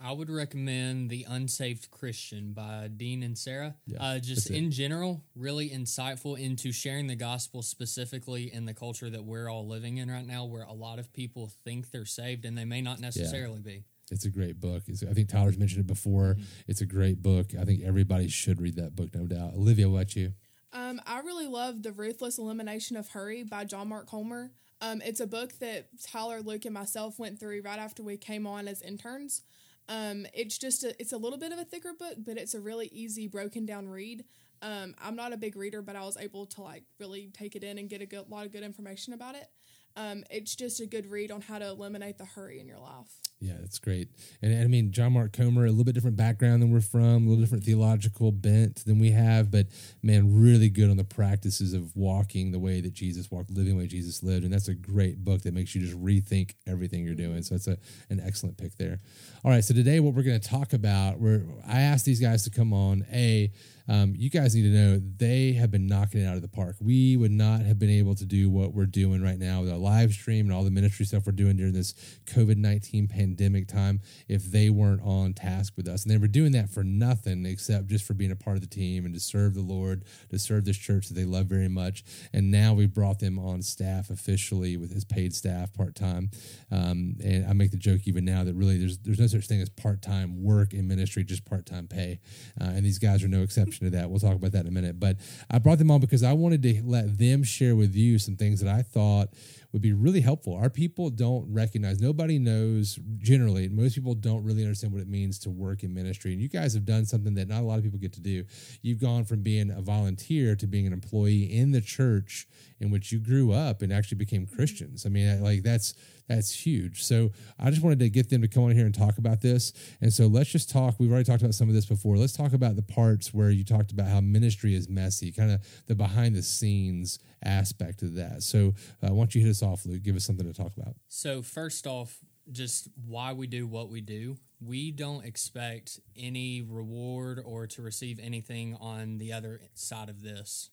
I 0.00 0.12
would 0.12 0.30
recommend 0.30 1.10
The 1.10 1.26
Unsaved 1.28 1.90
Christian 1.90 2.52
by 2.52 2.88
Dean 2.94 3.22
Inserra. 3.22 3.74
Yeah, 3.86 4.00
uh, 4.00 4.18
just 4.20 4.48
in 4.48 4.70
general, 4.70 5.24
really 5.34 5.70
insightful 5.70 6.38
into 6.38 6.70
sharing 6.70 7.08
the 7.08 7.16
gospel 7.16 7.62
specifically 7.62 8.52
in 8.52 8.64
the 8.64 8.74
culture 8.74 9.10
that 9.10 9.24
we're 9.24 9.50
all 9.50 9.66
living 9.66 9.96
in 9.96 10.08
right 10.08 10.26
now, 10.26 10.44
where 10.44 10.62
a 10.62 10.72
lot 10.72 11.00
of 11.00 11.12
people 11.12 11.50
think 11.64 11.90
they're 11.90 12.04
saved 12.04 12.44
and 12.44 12.56
they 12.56 12.64
may 12.64 12.80
not 12.80 13.00
necessarily 13.00 13.58
be. 13.58 13.84
It's 14.10 14.24
a 14.24 14.30
great 14.30 14.60
book. 14.60 14.84
It's, 14.86 15.02
I 15.02 15.12
think 15.12 15.28
Tyler's 15.28 15.58
mentioned 15.58 15.80
it 15.80 15.86
before. 15.86 16.36
It's 16.66 16.80
a 16.80 16.86
great 16.86 17.22
book. 17.22 17.52
I 17.58 17.64
think 17.64 17.82
everybody 17.82 18.28
should 18.28 18.60
read 18.60 18.76
that 18.76 18.96
book, 18.96 19.14
no 19.14 19.26
doubt. 19.26 19.54
Olivia, 19.54 19.88
what 19.88 19.98
about 19.98 20.16
you? 20.16 20.32
Um, 20.72 21.00
I 21.06 21.20
really 21.20 21.46
love 21.46 21.82
The 21.82 21.92
Ruthless 21.92 22.38
Elimination 22.38 22.96
of 22.96 23.08
Hurry 23.08 23.42
by 23.42 23.64
John 23.64 23.88
Mark 23.88 24.06
Comer. 24.08 24.52
Um, 24.80 25.00
it's 25.04 25.20
a 25.20 25.26
book 25.26 25.58
that 25.60 25.88
Tyler, 26.02 26.40
Luke, 26.40 26.64
and 26.64 26.74
myself 26.74 27.18
went 27.18 27.40
through 27.40 27.62
right 27.64 27.78
after 27.78 28.02
we 28.02 28.16
came 28.16 28.46
on 28.46 28.68
as 28.68 28.82
interns. 28.82 29.42
Um, 29.88 30.26
it's 30.34 30.58
just 30.58 30.84
a, 30.84 30.94
it's 31.00 31.12
a 31.12 31.16
little 31.16 31.38
bit 31.38 31.52
of 31.52 31.58
a 31.58 31.64
thicker 31.64 31.94
book, 31.98 32.16
but 32.18 32.36
it's 32.36 32.54
a 32.54 32.60
really 32.60 32.88
easy, 32.92 33.26
broken 33.26 33.64
down 33.64 33.88
read. 33.88 34.24
Um, 34.60 34.94
I'm 35.02 35.16
not 35.16 35.32
a 35.32 35.36
big 35.36 35.56
reader, 35.56 35.82
but 35.82 35.96
I 35.96 36.04
was 36.04 36.16
able 36.16 36.46
to 36.46 36.62
like 36.62 36.84
really 37.00 37.30
take 37.32 37.56
it 37.56 37.64
in 37.64 37.78
and 37.78 37.88
get 37.88 38.02
a 38.02 38.06
good, 38.06 38.28
lot 38.28 38.44
of 38.44 38.52
good 38.52 38.62
information 38.62 39.14
about 39.14 39.34
it. 39.34 39.48
Um, 39.96 40.24
it's 40.30 40.54
just 40.54 40.80
a 40.80 40.86
good 40.86 41.06
read 41.06 41.30
on 41.30 41.40
how 41.40 41.58
to 41.58 41.68
eliminate 41.68 42.18
the 42.18 42.24
hurry 42.24 42.60
in 42.60 42.68
your 42.68 42.78
life. 42.78 43.10
Yeah, 43.40 43.54
that's 43.60 43.78
great. 43.78 44.08
And, 44.42 44.60
I 44.60 44.66
mean, 44.66 44.90
John 44.90 45.12
Mark 45.12 45.32
Comer, 45.32 45.64
a 45.64 45.70
little 45.70 45.84
bit 45.84 45.94
different 45.94 46.16
background 46.16 46.60
than 46.60 46.72
we're 46.72 46.80
from, 46.80 47.24
a 47.24 47.28
little 47.28 47.40
different 47.40 47.62
theological 47.62 48.32
bent 48.32 48.84
than 48.84 48.98
we 48.98 49.12
have, 49.12 49.52
but 49.52 49.66
man, 50.02 50.40
really 50.42 50.68
good 50.68 50.90
on 50.90 50.96
the 50.96 51.04
practices 51.04 51.72
of 51.72 51.94
walking 51.94 52.50
the 52.50 52.58
way 52.58 52.80
that 52.80 52.94
Jesus 52.94 53.30
walked, 53.30 53.50
living 53.50 53.74
the 53.74 53.78
way 53.78 53.86
Jesus 53.86 54.24
lived. 54.24 54.42
And 54.42 54.52
that's 54.52 54.66
a 54.66 54.74
great 54.74 55.24
book 55.24 55.42
that 55.42 55.54
makes 55.54 55.72
you 55.72 55.80
just 55.80 55.96
rethink 56.02 56.54
everything 56.66 57.04
you're 57.04 57.14
doing. 57.14 57.42
So 57.42 57.54
it's 57.54 57.68
a, 57.68 57.78
an 58.10 58.20
excellent 58.24 58.56
pick 58.58 58.76
there. 58.76 58.98
All 59.44 59.52
right, 59.52 59.62
so 59.62 59.72
today 59.72 60.00
what 60.00 60.14
we're 60.14 60.24
going 60.24 60.40
to 60.40 60.48
talk 60.48 60.72
about, 60.72 61.20
we're, 61.20 61.44
I 61.64 61.82
asked 61.82 62.06
these 62.06 62.20
guys 62.20 62.42
to 62.42 62.50
come 62.50 62.72
on. 62.72 63.06
A, 63.12 63.52
um, 63.88 64.14
you 64.16 64.28
guys 64.28 64.54
need 64.54 64.62
to 64.62 64.68
know 64.68 65.00
they 65.16 65.52
have 65.52 65.70
been 65.70 65.86
knocking 65.86 66.20
it 66.20 66.26
out 66.26 66.36
of 66.36 66.42
the 66.42 66.48
park. 66.48 66.76
We 66.80 67.16
would 67.16 67.30
not 67.30 67.62
have 67.62 67.78
been 67.78 67.90
able 67.90 68.14
to 68.16 68.26
do 68.26 68.50
what 68.50 68.74
we're 68.74 68.86
doing 68.86 69.22
right 69.22 69.38
now 69.38 69.62
with 69.62 69.70
our 69.70 69.78
live 69.78 70.12
stream 70.12 70.46
and 70.46 70.54
all 70.54 70.62
the 70.62 70.70
ministry 70.70 71.06
stuff 71.06 71.24
we're 71.26 71.32
doing 71.32 71.56
during 71.56 71.72
this 71.72 71.94
COVID 72.26 72.56
19 72.58 73.08
pandemic 73.08 73.66
time 73.66 74.00
if 74.28 74.44
they 74.44 74.68
weren't 74.68 75.00
on 75.02 75.32
task 75.32 75.72
with 75.76 75.88
us. 75.88 76.02
And 76.02 76.12
they 76.12 76.18
were 76.18 76.28
doing 76.28 76.52
that 76.52 76.68
for 76.68 76.84
nothing 76.84 77.46
except 77.46 77.86
just 77.86 78.04
for 78.04 78.12
being 78.12 78.30
a 78.30 78.36
part 78.36 78.56
of 78.56 78.60
the 78.60 78.68
team 78.68 79.06
and 79.06 79.14
to 79.14 79.20
serve 79.20 79.54
the 79.54 79.62
Lord, 79.62 80.04
to 80.30 80.38
serve 80.38 80.66
this 80.66 80.76
church 80.76 81.08
that 81.08 81.14
they 81.14 81.24
love 81.24 81.46
very 81.46 81.68
much. 81.68 82.04
And 82.32 82.50
now 82.50 82.74
we've 82.74 82.92
brought 82.92 83.20
them 83.20 83.38
on 83.38 83.62
staff 83.62 84.10
officially 84.10 84.76
with 84.76 84.92
his 84.92 85.04
paid 85.04 85.34
staff 85.34 85.72
part 85.72 85.94
time. 85.94 86.30
Um, 86.70 87.16
and 87.24 87.46
I 87.46 87.54
make 87.54 87.70
the 87.70 87.78
joke 87.78 88.02
even 88.04 88.26
now 88.26 88.44
that 88.44 88.54
really 88.54 88.78
there's 88.78 88.98
there's 88.98 89.18
no 89.18 89.26
such 89.26 89.46
thing 89.46 89.62
as 89.62 89.70
part 89.70 90.02
time 90.02 90.42
work 90.42 90.74
in 90.74 90.86
ministry, 90.86 91.24
just 91.24 91.46
part 91.46 91.64
time 91.64 91.86
pay. 91.86 92.20
Uh, 92.60 92.64
and 92.64 92.84
these 92.84 92.98
guys 92.98 93.24
are 93.24 93.28
no 93.28 93.42
exception 93.42 93.77
to 93.86 93.90
that. 93.90 94.10
We'll 94.10 94.20
talk 94.20 94.34
about 94.34 94.52
that 94.52 94.60
in 94.60 94.66
a 94.66 94.70
minute. 94.70 94.98
But 94.98 95.16
I 95.50 95.58
brought 95.58 95.78
them 95.78 95.90
on 95.90 96.00
because 96.00 96.22
I 96.22 96.32
wanted 96.32 96.62
to 96.62 96.82
let 96.84 97.18
them 97.18 97.42
share 97.42 97.76
with 97.76 97.94
you 97.94 98.18
some 98.18 98.36
things 98.36 98.60
that 98.60 98.74
I 98.74 98.82
thought 98.82 99.28
would 99.72 99.82
be 99.82 99.92
really 99.92 100.20
helpful. 100.20 100.54
Our 100.54 100.70
people 100.70 101.10
don't 101.10 101.52
recognize, 101.52 102.00
nobody 102.00 102.38
knows 102.38 102.98
generally, 103.18 103.68
most 103.68 103.94
people 103.94 104.14
don't 104.14 104.42
really 104.42 104.62
understand 104.62 104.92
what 104.92 105.02
it 105.02 105.08
means 105.08 105.38
to 105.40 105.50
work 105.50 105.82
in 105.82 105.92
ministry. 105.92 106.32
And 106.32 106.40
you 106.40 106.48
guys 106.48 106.74
have 106.74 106.86
done 106.86 107.04
something 107.04 107.34
that 107.34 107.48
not 107.48 107.60
a 107.60 107.66
lot 107.66 107.78
of 107.78 107.84
people 107.84 107.98
get 107.98 108.14
to 108.14 108.20
do. 108.20 108.44
You've 108.82 109.00
gone 109.00 109.24
from 109.24 109.42
being 109.42 109.70
a 109.70 109.82
volunteer 109.82 110.56
to 110.56 110.66
being 110.66 110.86
an 110.86 110.92
employee 110.92 111.44
in 111.44 111.72
the 111.72 111.80
church 111.80 112.46
in 112.80 112.90
which 112.90 113.12
you 113.12 113.18
grew 113.18 113.52
up 113.52 113.82
and 113.82 113.92
actually 113.92 114.18
became 114.18 114.46
Christians. 114.46 115.04
I 115.04 115.10
mean, 115.10 115.42
like 115.42 115.62
that's 115.62 115.94
that's 116.28 116.52
huge. 116.52 117.02
So 117.02 117.30
I 117.58 117.70
just 117.70 117.82
wanted 117.82 118.00
to 118.00 118.10
get 118.10 118.28
them 118.28 118.42
to 118.42 118.48
come 118.48 118.64
on 118.64 118.72
here 118.72 118.84
and 118.84 118.94
talk 118.94 119.16
about 119.16 119.40
this. 119.40 119.72
And 120.02 120.12
so 120.12 120.26
let's 120.26 120.50
just 120.50 120.70
talk. 120.70 120.96
We've 120.98 121.10
already 121.10 121.24
talked 121.24 121.40
about 121.40 121.54
some 121.54 121.68
of 121.68 121.74
this 121.74 121.86
before. 121.86 122.18
Let's 122.18 122.36
talk 122.36 122.52
about 122.52 122.76
the 122.76 122.82
parts 122.82 123.32
where 123.32 123.50
you 123.50 123.64
talked 123.64 123.92
about 123.92 124.08
how 124.08 124.20
ministry 124.20 124.74
is 124.74 124.88
messy, 124.90 125.32
kind 125.32 125.50
of 125.50 125.62
the 125.86 125.94
behind 125.94 126.36
the 126.36 126.42
scenes 126.42 127.18
aspect 127.42 128.02
of 128.02 128.14
that. 128.16 128.42
So 128.42 128.74
uh, 129.02 129.08
don't 129.08 129.34
you 129.34 129.40
hit 129.40 129.50
off, 129.62 129.84
Luke? 129.86 130.02
Give 130.02 130.16
us 130.16 130.24
something 130.24 130.46
to 130.46 130.52
talk 130.52 130.72
about. 130.76 130.94
So, 131.08 131.42
first 131.42 131.86
off, 131.86 132.18
just 132.50 132.88
why 133.06 133.32
we 133.32 133.46
do 133.46 133.66
what 133.66 133.90
we 133.90 134.00
do. 134.00 134.36
We 134.60 134.90
don't 134.90 135.24
expect 135.24 136.00
any 136.16 136.62
reward 136.62 137.40
or 137.44 137.66
to 137.68 137.82
receive 137.82 138.18
anything 138.22 138.76
on 138.80 139.18
the 139.18 139.32
other 139.32 139.60
side 139.74 140.08
of 140.08 140.22
this. 140.22 140.70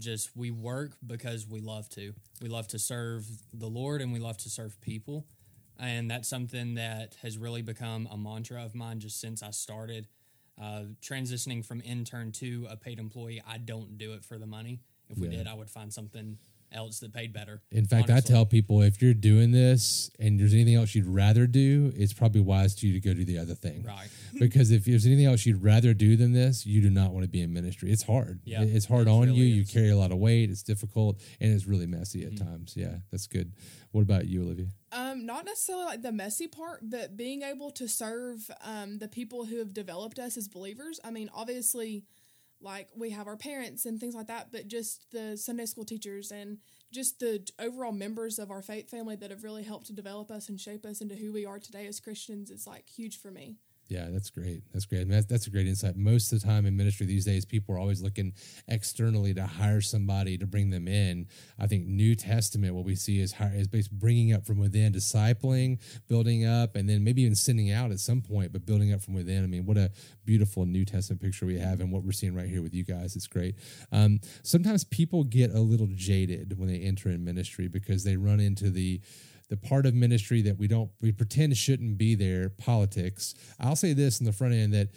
Just 0.00 0.34
we 0.36 0.50
work 0.50 0.92
because 1.06 1.46
we 1.46 1.60
love 1.60 1.88
to. 1.90 2.14
We 2.42 2.48
love 2.48 2.66
to 2.68 2.78
serve 2.78 3.26
the 3.52 3.68
Lord 3.68 4.00
and 4.02 4.12
we 4.12 4.18
love 4.18 4.36
to 4.38 4.50
serve 4.50 4.80
people. 4.80 5.26
And 5.78 6.10
that's 6.10 6.28
something 6.28 6.74
that 6.74 7.16
has 7.22 7.38
really 7.38 7.62
become 7.62 8.08
a 8.10 8.16
mantra 8.16 8.64
of 8.64 8.74
mine 8.74 8.98
just 9.00 9.20
since 9.20 9.42
I 9.42 9.50
started. 9.50 10.08
uh, 10.56 10.84
transitioning 11.02 11.64
from 11.66 11.80
intern 11.84 12.30
to 12.30 12.64
a 12.70 12.76
paid 12.76 13.00
employee, 13.00 13.42
I 13.44 13.58
don't 13.58 13.98
do 13.98 14.12
it 14.12 14.24
for 14.24 14.38
the 14.38 14.46
money. 14.46 14.78
If 15.08 15.18
we 15.18 15.26
Yeah. 15.26 15.38
did, 15.38 15.46
I 15.48 15.54
would 15.54 15.68
find 15.68 15.92
something 15.92 16.38
else 16.74 17.00
that 17.00 17.12
paid 17.14 17.32
better. 17.32 17.62
In 17.70 17.86
fact, 17.86 18.10
I 18.10 18.20
tell 18.20 18.44
people 18.44 18.82
if 18.82 19.00
you're 19.00 19.14
doing 19.14 19.52
this 19.52 20.10
and 20.18 20.38
there's 20.38 20.52
anything 20.52 20.74
else 20.74 20.94
you'd 20.94 21.06
rather 21.06 21.46
do, 21.46 21.92
it's 21.96 22.12
probably 22.12 22.40
wise 22.40 22.74
to 22.76 22.86
you 22.86 22.92
to 22.94 23.00
go 23.00 23.14
do 23.14 23.24
the 23.24 23.38
other 23.38 23.54
thing. 23.54 23.84
Right. 23.84 24.08
because 24.38 24.70
if 24.70 24.84
there's 24.84 25.06
anything 25.06 25.26
else 25.26 25.46
you'd 25.46 25.62
rather 25.62 25.94
do 25.94 26.16
than 26.16 26.32
this, 26.32 26.66
you 26.66 26.82
do 26.82 26.90
not 26.90 27.12
want 27.12 27.24
to 27.24 27.28
be 27.30 27.40
in 27.40 27.52
ministry. 27.52 27.90
It's 27.90 28.02
hard. 28.02 28.40
Yeah, 28.44 28.62
it's 28.62 28.86
hard 28.86 29.06
it 29.06 29.10
on 29.10 29.22
really 29.28 29.38
you. 29.38 29.44
You 29.44 29.64
carry 29.66 29.90
a 29.90 29.96
lot 29.96 30.10
of 30.12 30.18
weight. 30.18 30.50
It's 30.50 30.62
difficult 30.62 31.20
and 31.40 31.52
it's 31.52 31.66
really 31.66 31.86
messy 31.86 32.24
at 32.24 32.32
Mm-hmm. 32.32 32.44
times. 32.48 32.74
Yeah, 32.76 32.96
that's 33.10 33.26
good. 33.26 33.52
What 33.92 34.02
about 34.02 34.26
you, 34.26 34.42
Olivia? 34.42 34.66
Um, 34.90 35.24
not 35.24 35.44
necessarily 35.44 35.84
like 35.84 36.02
the 36.02 36.10
messy 36.12 36.48
part, 36.48 36.80
but 36.82 37.16
being 37.16 37.42
able 37.42 37.70
to 37.72 37.86
serve 37.88 38.50
um, 38.64 38.98
the 38.98 39.06
people 39.08 39.44
who 39.44 39.58
have 39.58 39.72
developed 39.72 40.18
us 40.18 40.36
as 40.36 40.48
believers. 40.48 40.98
I 41.04 41.10
mean, 41.12 41.30
obviously, 41.32 42.02
like 42.64 42.88
we 42.96 43.10
have 43.10 43.26
our 43.26 43.36
parents 43.36 43.84
and 43.84 44.00
things 44.00 44.14
like 44.14 44.26
that, 44.28 44.48
but 44.50 44.68
just 44.68 45.06
the 45.12 45.36
Sunday 45.36 45.66
school 45.66 45.84
teachers 45.84 46.32
and 46.32 46.58
just 46.92 47.20
the 47.20 47.46
overall 47.58 47.92
members 47.92 48.38
of 48.38 48.50
our 48.50 48.62
faith 48.62 48.90
family 48.90 49.16
that 49.16 49.30
have 49.30 49.44
really 49.44 49.64
helped 49.64 49.86
to 49.86 49.92
develop 49.92 50.30
us 50.30 50.48
and 50.48 50.60
shape 50.60 50.86
us 50.86 51.00
into 51.00 51.14
who 51.14 51.32
we 51.32 51.44
are 51.44 51.58
today 51.58 51.86
as 51.86 52.00
Christians 52.00 52.50
is 52.50 52.66
like 52.66 52.88
huge 52.88 53.20
for 53.20 53.30
me. 53.30 53.56
Yeah, 53.88 54.08
that's 54.10 54.30
great. 54.30 54.62
That's 54.72 54.86
great. 54.86 55.02
I 55.02 55.04
mean, 55.04 55.12
that's, 55.12 55.26
that's 55.26 55.46
a 55.46 55.50
great 55.50 55.66
insight. 55.66 55.94
Most 55.94 56.32
of 56.32 56.40
the 56.40 56.46
time 56.46 56.64
in 56.64 56.74
ministry 56.74 57.04
these 57.04 57.26
days, 57.26 57.44
people 57.44 57.74
are 57.74 57.78
always 57.78 58.02
looking 58.02 58.32
externally 58.66 59.34
to 59.34 59.46
hire 59.46 59.82
somebody 59.82 60.38
to 60.38 60.46
bring 60.46 60.70
them 60.70 60.88
in. 60.88 61.28
I 61.58 61.66
think 61.66 61.86
New 61.86 62.14
Testament, 62.14 62.74
what 62.74 62.86
we 62.86 62.94
see 62.94 63.20
is 63.20 63.32
hire, 63.32 63.52
is 63.54 63.68
based 63.68 63.92
bringing 63.92 64.32
up 64.32 64.46
from 64.46 64.58
within, 64.58 64.94
discipling, 64.94 65.80
building 66.08 66.46
up, 66.46 66.76
and 66.76 66.88
then 66.88 67.04
maybe 67.04 67.22
even 67.22 67.34
sending 67.34 67.72
out 67.72 67.90
at 67.90 68.00
some 68.00 68.22
point, 68.22 68.52
but 68.52 68.64
building 68.64 68.92
up 68.92 69.02
from 69.02 69.14
within. 69.14 69.44
I 69.44 69.48
mean, 69.48 69.66
what 69.66 69.76
a 69.76 69.90
beautiful 70.24 70.64
New 70.64 70.86
Testament 70.86 71.20
picture 71.20 71.44
we 71.44 71.58
have, 71.58 71.80
and 71.80 71.92
what 71.92 72.04
we're 72.04 72.12
seeing 72.12 72.34
right 72.34 72.48
here 72.48 72.62
with 72.62 72.72
you 72.72 72.84
guys. 72.84 73.16
It's 73.16 73.26
great. 73.26 73.54
Um, 73.92 74.20
sometimes 74.42 74.84
people 74.84 75.24
get 75.24 75.52
a 75.52 75.60
little 75.60 75.88
jaded 75.94 76.58
when 76.58 76.68
they 76.68 76.78
enter 76.78 77.10
in 77.10 77.22
ministry 77.22 77.68
because 77.68 78.02
they 78.02 78.16
run 78.16 78.40
into 78.40 78.70
the 78.70 79.02
the 79.48 79.56
part 79.56 79.86
of 79.86 79.94
ministry 79.94 80.42
that 80.42 80.58
we 80.58 80.68
don't 80.68 80.90
we 81.00 81.12
pretend 81.12 81.56
shouldn't 81.56 81.98
be 81.98 82.14
there 82.14 82.48
politics. 82.48 83.34
I'll 83.60 83.76
say 83.76 83.92
this 83.92 84.20
in 84.20 84.26
the 84.26 84.32
front 84.32 84.54
end 84.54 84.72
that 84.74 84.88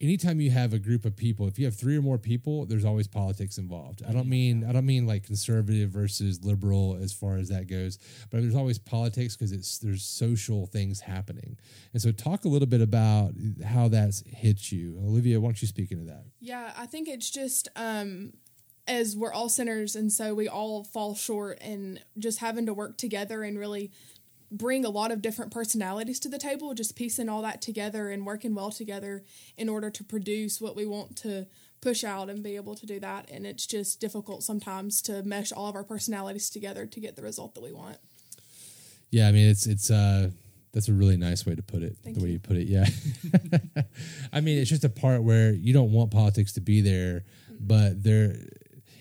anytime 0.00 0.40
you 0.40 0.50
have 0.50 0.72
a 0.72 0.78
group 0.78 1.04
of 1.04 1.16
people 1.16 1.46
if 1.46 1.58
you 1.58 1.64
have 1.64 1.74
three 1.74 1.96
or 1.96 2.02
more 2.02 2.18
people 2.18 2.66
there's 2.66 2.84
always 2.84 3.06
politics 3.06 3.58
involved. 3.58 4.02
I 4.06 4.12
don't 4.12 4.28
mean 4.28 4.64
i 4.68 4.72
don't 4.72 4.86
mean 4.86 5.06
like 5.06 5.24
conservative 5.24 5.90
versus 5.90 6.44
liberal 6.44 6.98
as 7.00 7.12
far 7.12 7.36
as 7.36 7.48
that 7.48 7.68
goes 7.68 7.98
but 8.30 8.42
there's 8.42 8.54
always 8.56 8.78
politics 8.78 9.36
because 9.36 9.52
it's 9.52 9.78
there's 9.78 10.04
social 10.04 10.66
things 10.66 11.00
happening. 11.00 11.56
And 11.92 12.02
so 12.02 12.12
talk 12.12 12.44
a 12.44 12.48
little 12.48 12.68
bit 12.68 12.80
about 12.80 13.32
how 13.64 13.88
that's 13.88 14.22
hit 14.26 14.70
you. 14.72 14.98
Olivia 14.98 15.40
why 15.40 15.48
don't 15.48 15.62
you 15.62 15.68
speak 15.68 15.90
into 15.90 16.04
that? 16.04 16.24
Yeah, 16.40 16.72
I 16.76 16.86
think 16.86 17.08
it's 17.08 17.30
just 17.30 17.68
um 17.76 18.32
as 18.86 19.16
we're 19.16 19.32
all 19.32 19.48
sinners 19.48 19.96
and 19.96 20.12
so 20.12 20.34
we 20.34 20.48
all 20.48 20.84
fall 20.84 21.14
short 21.14 21.58
and 21.60 22.02
just 22.18 22.40
having 22.40 22.66
to 22.66 22.74
work 22.74 22.98
together 22.98 23.42
and 23.42 23.58
really 23.58 23.90
bring 24.50 24.84
a 24.84 24.90
lot 24.90 25.10
of 25.10 25.20
different 25.20 25.52
personalities 25.52 26.20
to 26.20 26.28
the 26.28 26.38
table, 26.38 26.74
just 26.74 26.94
piecing 26.94 27.28
all 27.28 27.42
that 27.42 27.60
together 27.60 28.08
and 28.08 28.24
working 28.24 28.54
well 28.54 28.70
together 28.70 29.24
in 29.56 29.68
order 29.68 29.90
to 29.90 30.04
produce 30.04 30.60
what 30.60 30.76
we 30.76 30.86
want 30.86 31.16
to 31.16 31.46
push 31.80 32.04
out 32.04 32.30
and 32.30 32.42
be 32.42 32.56
able 32.56 32.74
to 32.76 32.86
do 32.86 33.00
that. 33.00 33.28
And 33.30 33.46
it's 33.46 33.66
just 33.66 34.00
difficult 34.00 34.42
sometimes 34.42 35.02
to 35.02 35.22
mesh 35.24 35.50
all 35.50 35.68
of 35.68 35.74
our 35.74 35.84
personalities 35.84 36.50
together 36.50 36.86
to 36.86 37.00
get 37.00 37.16
the 37.16 37.22
result 37.22 37.54
that 37.54 37.62
we 37.62 37.72
want. 37.72 37.98
Yeah, 39.10 39.28
I 39.28 39.32
mean 39.32 39.48
it's 39.48 39.66
it's 39.66 39.90
uh 39.90 40.30
that's 40.72 40.88
a 40.88 40.92
really 40.92 41.16
nice 41.16 41.46
way 41.46 41.54
to 41.54 41.62
put 41.62 41.82
it. 41.82 41.96
Thank 42.02 42.16
the 42.16 42.22
way 42.22 42.28
you. 42.28 42.34
you 42.34 42.40
put 42.40 42.56
it, 42.56 42.66
yeah. 42.66 42.86
I 44.32 44.40
mean, 44.40 44.58
it's 44.58 44.68
just 44.68 44.82
a 44.82 44.88
part 44.88 45.22
where 45.22 45.52
you 45.52 45.72
don't 45.72 45.92
want 45.92 46.10
politics 46.10 46.52
to 46.54 46.60
be 46.60 46.80
there, 46.80 47.22
but 47.60 48.02
there 48.02 48.34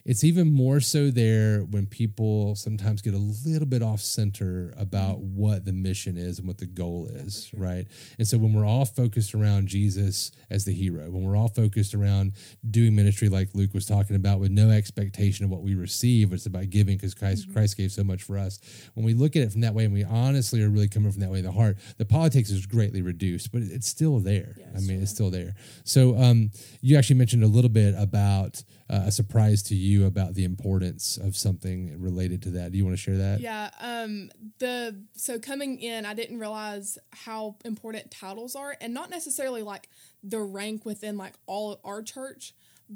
it's 0.05 0.23
even 0.23 0.51
more 0.51 0.81
so 0.81 1.09
there 1.09 1.59
when 1.61 1.85
people 1.85 2.55
sometimes 2.55 3.01
get 3.01 3.13
a 3.13 3.17
little 3.17 3.67
bit 3.67 3.81
off 3.81 4.01
center 4.01 4.73
about 4.77 5.19
what 5.19 5.63
the 5.63 5.71
mission 5.71 6.17
is 6.17 6.39
and 6.39 6.47
what 6.47 6.57
the 6.57 6.65
goal 6.65 7.07
is, 7.09 7.49
right? 7.53 7.87
And 8.17 8.27
so 8.27 8.37
when 8.37 8.53
we're 8.53 8.65
all 8.65 8.83
focused 8.83 9.33
around 9.33 9.67
Jesus 9.67 10.31
as 10.49 10.65
the 10.65 10.73
hero, 10.73 11.09
when 11.09 11.23
we're 11.23 11.37
all 11.37 11.47
focused 11.47 11.93
around 11.93 12.33
doing 12.69 12.95
ministry 12.95 13.29
like 13.29 13.49
Luke 13.53 13.73
was 13.73 13.85
talking 13.85 14.17
about 14.17 14.41
with 14.41 14.51
no 14.51 14.69
expectation 14.69 15.45
of 15.45 15.51
what 15.51 15.61
we 15.61 15.73
receive, 15.73 16.33
it's 16.33 16.47
about 16.47 16.69
giving 16.69 16.97
because 16.97 17.13
Christ, 17.13 17.51
Christ 17.53 17.77
gave 17.77 17.91
so 17.91 18.03
much 18.03 18.23
for 18.23 18.37
us. 18.37 18.59
When 18.95 19.05
we 19.05 19.13
look 19.13 19.37
at 19.37 19.43
it 19.43 19.51
from 19.53 19.61
that 19.61 19.73
way 19.73 19.85
and 19.85 19.93
we 19.93 20.03
honestly 20.03 20.61
are 20.63 20.69
really 20.69 20.89
coming 20.89 21.11
from 21.11 21.21
that 21.21 21.29
way 21.29 21.39
in 21.39 21.45
the 21.45 21.51
heart, 21.51 21.77
the 21.97 22.05
politics 22.05 22.49
is 22.49 22.65
greatly 22.65 23.01
reduced, 23.01 23.53
but 23.53 23.61
it's 23.61 23.87
still 23.87 24.19
there. 24.19 24.57
I 24.75 24.79
mean, 24.81 25.01
it's 25.01 25.11
still 25.11 25.29
there. 25.29 25.55
So 25.85 26.17
um, 26.17 26.51
you 26.81 26.97
actually 26.97 27.15
mentioned 27.15 27.43
a 27.43 27.47
little 27.47 27.69
bit 27.69 27.95
about 27.97 28.61
uh, 28.89 29.03
a 29.05 29.11
surprise 29.11 29.63
to 29.63 29.75
you 29.75 30.05
about 30.05 30.33
the 30.33 30.43
importance 30.43 31.17
of 31.17 31.35
something 31.37 31.99
related 31.99 32.41
to 32.43 32.49
that. 32.51 32.71
Do 32.71 32.77
you 32.77 32.83
want 32.83 32.97
to 32.97 33.01
share 33.01 33.17
that? 33.17 33.39
Yeah, 33.39 33.69
um 33.79 34.29
the 34.59 35.03
so 35.13 35.39
coming 35.39 35.79
in 35.79 36.05
I 36.05 36.13
didn't 36.13 36.39
realize 36.39 36.97
how 37.11 37.55
important 37.63 38.11
titles 38.11 38.55
are 38.55 38.75
and 38.81 38.93
not 38.93 39.09
necessarily 39.09 39.61
like 39.61 39.89
the 40.21 40.41
rank 40.41 40.85
within 40.85 41.17
like 41.17 41.33
all 41.45 41.73
of 41.73 41.79
our 41.83 42.01
church, 42.01 42.53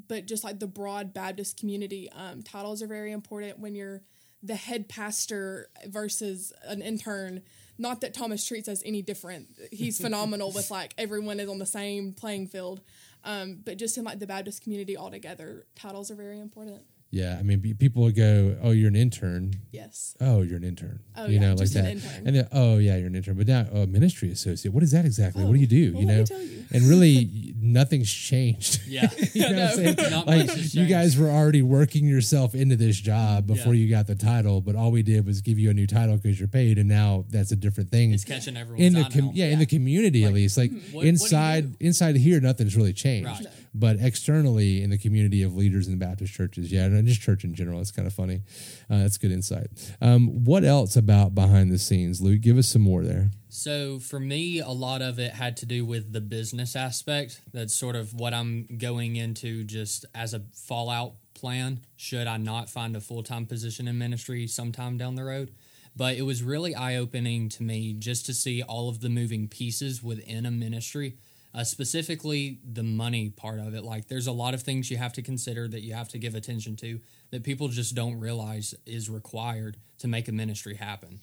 but 0.07 0.25
just 0.25 0.43
like 0.43 0.59
the 0.59 0.67
broad 0.67 1.13
Baptist 1.13 1.59
community. 1.59 2.09
Um 2.11 2.43
titles 2.43 2.81
are 2.81 2.87
very 2.87 3.11
important 3.11 3.59
when 3.59 3.73
you're 3.73 4.01
the 4.43 4.55
head 4.55 4.87
pastor 4.89 5.69
versus 5.85 6.53
an 6.65 6.81
intern. 6.81 7.41
Not 7.79 8.01
that 8.01 8.13
Thomas 8.13 8.45
treats 8.45 8.67
us 8.67 8.81
any 8.85 9.01
different. 9.01 9.47
He's 9.71 9.97
phenomenal 10.01 10.51
with 10.51 10.69
like 10.69 10.93
everyone 10.97 11.39
is 11.39 11.49
on 11.49 11.59
the 11.59 11.65
same 11.65 12.13
playing 12.13 12.47
field. 12.47 12.81
Um, 13.23 13.59
but 13.63 13.77
just 13.77 13.97
in 13.97 14.03
like 14.03 14.19
the 14.19 14.27
Baptist 14.27 14.63
community 14.63 14.97
altogether, 14.97 15.65
titles 15.75 16.11
are 16.11 16.15
very 16.15 16.39
important. 16.39 16.83
Yeah, 17.09 17.37
I 17.39 17.43
mean, 17.43 17.61
people 17.79 18.03
would 18.03 18.15
go, 18.17 18.57
"Oh, 18.61 18.71
you're 18.71 18.89
an 18.89 18.95
intern." 18.95 19.53
Yes. 19.71 20.15
Oh, 20.19 20.41
you're 20.41 20.57
an 20.57 20.65
intern. 20.65 20.99
Oh, 21.15 21.25
you 21.27 21.35
yeah, 21.35 21.39
know, 21.39 21.49
like 21.51 21.59
just 21.59 21.75
an 21.75 21.85
that. 21.85 21.91
intern. 21.91 22.27
And 22.27 22.35
then, 22.35 22.47
oh, 22.51 22.77
yeah, 22.79 22.97
you're 22.97 23.07
an 23.07 23.15
intern. 23.15 23.35
But 23.37 23.47
now, 23.47 23.65
oh, 23.71 23.85
ministry 23.85 24.29
associate. 24.29 24.73
What 24.73 24.83
is 24.83 24.91
that 24.91 25.05
exactly? 25.05 25.43
what 25.45 25.51
do 25.53 25.57
Oh, 25.57 25.61
you 25.61 25.67
do? 25.67 25.93
well, 25.93 26.01
you 26.01 26.07
let 26.07 26.13
me 26.13 26.19
know, 26.19 26.25
tell 26.25 26.41
you. 26.41 26.63
and 26.73 26.83
really, 26.83 27.53
nothing's 27.61 28.11
changed. 28.13 28.81
Yeah. 28.87 29.09
you 29.33 29.41
know 29.41 29.47
what 29.53 29.57
I'm 29.79 29.95
saying? 29.95 30.11
Not 30.11 30.27
like 30.27 30.47
much 30.47 30.73
you 30.75 30.85
guys 30.85 31.17
were 31.17 31.29
already 31.29 31.61
working 31.61 32.05
yourself 32.05 32.53
into 32.53 32.75
this 32.75 32.99
job 32.99 33.47
before 33.47 33.73
Yeah. 33.73 33.83
you 33.85 33.89
got 33.89 34.07
the 34.07 34.15
title, 34.15 34.59
but 34.59 34.75
all 34.75 34.91
we 34.91 35.01
did 35.01 35.25
was 35.25 35.39
give 35.41 35.57
you 35.57 35.69
a 35.69 35.73
new 35.73 35.87
title 35.87 36.17
because 36.17 36.37
you're 36.39 36.49
paid, 36.49 36.77
and 36.77 36.89
now 36.89 37.23
that's 37.29 37.51
a 37.53 37.55
different 37.55 37.89
thing. 37.89 38.11
It's 38.13 38.25
catching 38.25 38.57
everyone's 38.57 38.85
in 38.85 38.93
the 38.93 39.03
com- 39.09 39.27
now. 39.27 39.31
yeah, 39.33 39.45
in 39.45 39.59
the 39.59 39.65
community 39.65 40.25
at 40.25 40.33
least 40.33 40.57
like 40.57 40.71
what- 40.71 40.81
what 40.93 41.01
do 41.03 41.07
inside 41.07 41.79
do? 41.79 41.85
inside 41.85 42.17
here 42.17 42.41
nothing's 42.41 42.75
really 42.75 42.91
changed 42.93 43.29
Right. 43.29 43.45
But 43.79 43.97
externally 43.99 44.81
in 44.81 44.89
the 44.89 44.97
community 44.97 45.43
of 45.43 45.55
leaders 45.55 45.87
in 45.87 45.97
the 45.97 46.05
baptist 46.05 46.33
churches 46.33 46.71
yeah 46.71 46.85
and 46.85 47.07
just 47.07 47.21
church 47.21 47.43
in 47.43 47.53
general 47.53 47.79
it's 47.79 47.91
kind 47.91 48.07
of 48.07 48.13
funny 48.13 48.41
uh, 48.89 48.99
that's 48.99 49.17
good 49.17 49.31
insight 49.31 49.67
um, 50.01 50.43
what 50.45 50.63
else 50.63 50.95
about 50.95 51.35
behind 51.35 51.71
the 51.71 51.77
scenes 51.77 52.21
luke 52.21 52.41
give 52.41 52.57
us 52.57 52.67
some 52.67 52.81
more 52.81 53.03
there 53.03 53.29
So 53.49 53.99
for 53.99 54.19
me, 54.19 54.59
a 54.59 54.69
lot 54.69 55.01
of 55.01 55.19
it 55.19 55.33
had 55.33 55.57
to 55.57 55.65
do 55.65 55.85
with 55.85 56.11
the 56.11 56.21
business 56.21 56.75
aspect. 56.75 57.41
That's 57.53 57.73
sort 57.73 57.95
of 57.95 58.13
what 58.13 58.33
I'm 58.33 58.67
going 58.77 59.15
into 59.15 59.63
just 59.63 60.05
as 60.13 60.33
a 60.33 60.41
fallout 60.53 61.13
plan 61.33 61.79
should 61.95 62.27
I 62.27 62.37
not 62.37 62.69
find 62.69 62.95
a 62.95 63.01
full 63.01 63.23
time 63.23 63.45
position 63.45 63.87
in 63.87 63.97
ministry 63.97 64.47
sometime 64.47 64.97
down 64.97 65.15
the 65.15 65.23
road. 65.23 65.53
But 65.95 66.17
it 66.17 66.23
was 66.23 66.43
really 66.43 66.75
eye 66.75 66.97
opening 66.97 67.49
to 67.49 67.63
me 67.63 67.93
just 67.93 68.25
to 68.27 68.33
see 68.33 68.61
all 68.61 68.89
of 68.89 68.99
the 68.99 69.09
moving 69.09 69.47
pieces 69.47 70.03
within 70.03 70.45
a 70.45 70.51
ministry, 70.51 71.17
uh, 71.53 71.63
specifically 71.63 72.59
the 72.63 72.83
money 72.83 73.29
part 73.29 73.59
of 73.59 73.73
it. 73.73 73.83
Like 73.83 74.07
there's 74.07 74.27
a 74.27 74.31
lot 74.31 74.53
of 74.53 74.61
things 74.61 74.91
you 74.91 74.97
have 74.97 75.13
to 75.13 75.21
consider 75.21 75.67
that 75.67 75.81
you 75.81 75.93
have 75.93 76.09
to 76.09 76.19
give 76.19 76.35
attention 76.35 76.75
to 76.77 76.99
that 77.31 77.43
people 77.43 77.67
just 77.67 77.95
don't 77.95 78.19
realize 78.19 78.75
is 78.85 79.09
required 79.09 79.77
to 79.99 80.07
make 80.07 80.27
a 80.27 80.31
ministry 80.31 80.75
happen. 80.75 81.19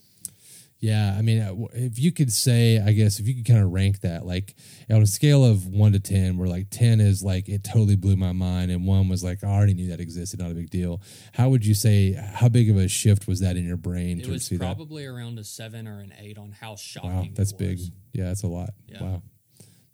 yeah 0.80 1.14
i 1.16 1.22
mean 1.22 1.40
uh, 1.40 1.54
if 1.72 1.98
you 1.98 2.10
could 2.10 2.32
say 2.32 2.80
i 2.80 2.90
guess 2.92 3.20
if 3.20 3.26
you 3.28 3.34
could 3.34 3.46
kind 3.46 3.62
of 3.62 3.72
rank 3.72 4.00
that 4.00 4.26
like 4.26 4.54
on 4.90 5.00
a 5.00 5.06
scale 5.06 5.44
of 5.44 5.66
1 5.66 5.92
to 5.92 6.00
10 6.00 6.36
where 6.36 6.48
like 6.48 6.68
10 6.70 7.00
is 7.00 7.22
like 7.22 7.48
it 7.48 7.62
totally 7.62 7.94
blew 7.96 8.16
my 8.16 8.32
mind 8.32 8.70
and 8.72 8.84
1 8.84 9.08
was 9.08 9.22
like 9.22 9.44
i 9.44 9.46
already 9.46 9.72
knew 9.74 9.88
that 9.90 10.00
existed 10.00 10.40
not 10.40 10.50
a 10.50 10.54
big 10.54 10.68
deal 10.70 11.00
how 11.32 11.48
would 11.48 11.64
you 11.64 11.74
say 11.74 12.12
how 12.12 12.48
big 12.48 12.68
of 12.68 12.76
a 12.76 12.88
shift 12.88 13.26
was 13.28 13.38
that 13.40 13.56
in 13.56 13.64
your 13.64 13.76
brain 13.78 14.20
It 14.20 14.26
was 14.28 14.44
see 14.44 14.56
that 14.56 14.76
probably 14.76 15.06
around 15.06 15.38
a 15.38 15.44
seven 15.44 15.86
or 15.86 16.00
an 16.00 16.12
eight 16.20 16.36
on 16.38 16.50
how 16.60 16.74
shocking. 16.76 17.10
Wow, 17.10 17.26
that's 17.34 17.52
big. 17.52 17.78
Yeah, 18.12 18.24
that's 18.24 18.42
a 18.42 18.48
lot. 18.48 18.70
Yeah. 18.88 19.02
Wow, 19.02 19.22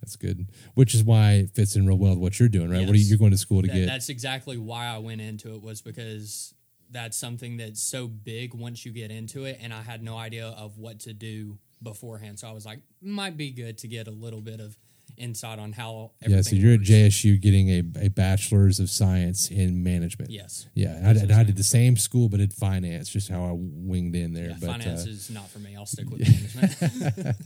that's 0.00 0.16
good. 0.16 0.47
Which 0.75 0.95
is 0.95 1.04
why 1.04 1.33
it 1.33 1.50
fits 1.54 1.76
in 1.76 1.87
real 1.87 1.99
well 1.99 2.11
with 2.12 2.19
what 2.21 2.40
you're 2.40 2.49
doing, 2.49 2.71
right? 2.71 2.80
What 2.80 2.90
are 2.90 2.92
you, 2.95 3.00
Yes. 3.00 3.09
you're 3.11 3.19
going 3.19 3.30
to 3.33 3.38
school 3.38 3.62
to 3.62 3.69
That- 3.69 3.75
get? 3.75 3.87
that's 3.87 4.09
exactly 4.09 4.57
why 4.59 4.87
I 4.87 4.99
went 4.99 5.21
into 5.21 5.54
it 5.54 5.62
was 5.62 5.83
because 5.83 6.54
that's 6.90 7.16
something 7.16 7.57
that's 7.59 7.83
so 7.83 8.09
big 8.09 8.54
once 8.54 8.85
you 8.85 8.92
get 8.92 9.11
into 9.11 9.45
it, 9.45 9.59
and 9.61 9.73
I 9.73 9.83
had 9.83 10.02
no 10.02 10.16
idea 10.16 10.47
of 10.49 10.76
what 10.78 10.99
to 11.00 11.12
do 11.12 11.59
beforehand. 11.83 12.38
So 12.38 12.49
I 12.49 12.52
was 12.52 12.66
like, 12.66 12.80
might 13.00 13.37
be 13.37 13.50
good 13.52 13.78
to 13.78 13.88
get 13.88 14.09
a 14.09 14.11
little 14.11 14.40
bit 14.40 14.59
of 14.61 14.76
insight 15.21 15.59
on 15.59 15.73
how. 15.73 16.12
Yeah, 16.27 16.41
so 16.43 16.57
you're 16.57 16.75
at. 16.75 16.81
JSU 16.81 17.41
getting 17.41 17.69
a, 17.69 18.07
a 18.07 18.09
bachelor's 18.09 18.81
of 18.81 18.91
science 18.91 19.50
in 19.50 19.83
management. 19.83 20.31
Yes. 20.31 20.67
Yeah, 20.75 20.97
and 20.97 21.07
I, 21.07 21.12
did- 21.12 21.23
and 21.25 21.33
I 21.33 21.45
did 21.45 21.57
the 21.57 21.62
same 21.62 21.97
school, 21.97 22.29
but 22.29 22.39
did 22.39 22.53
finance, 22.53 23.09
just 23.09 23.29
how 23.29 23.45
I 23.45 23.53
winged 23.53 24.17
in 24.17 24.33
there. 24.33 24.50
Yeah, 24.50 24.57
but, 24.61 24.67
finance 24.71 25.07
uh, 25.07 25.11
is 25.11 25.31
not 25.31 25.49
for 25.49 25.59
me. 25.59 25.77
I'll 25.77 25.87
stick 25.87 26.09
with 26.11 26.21
management. 26.55 27.37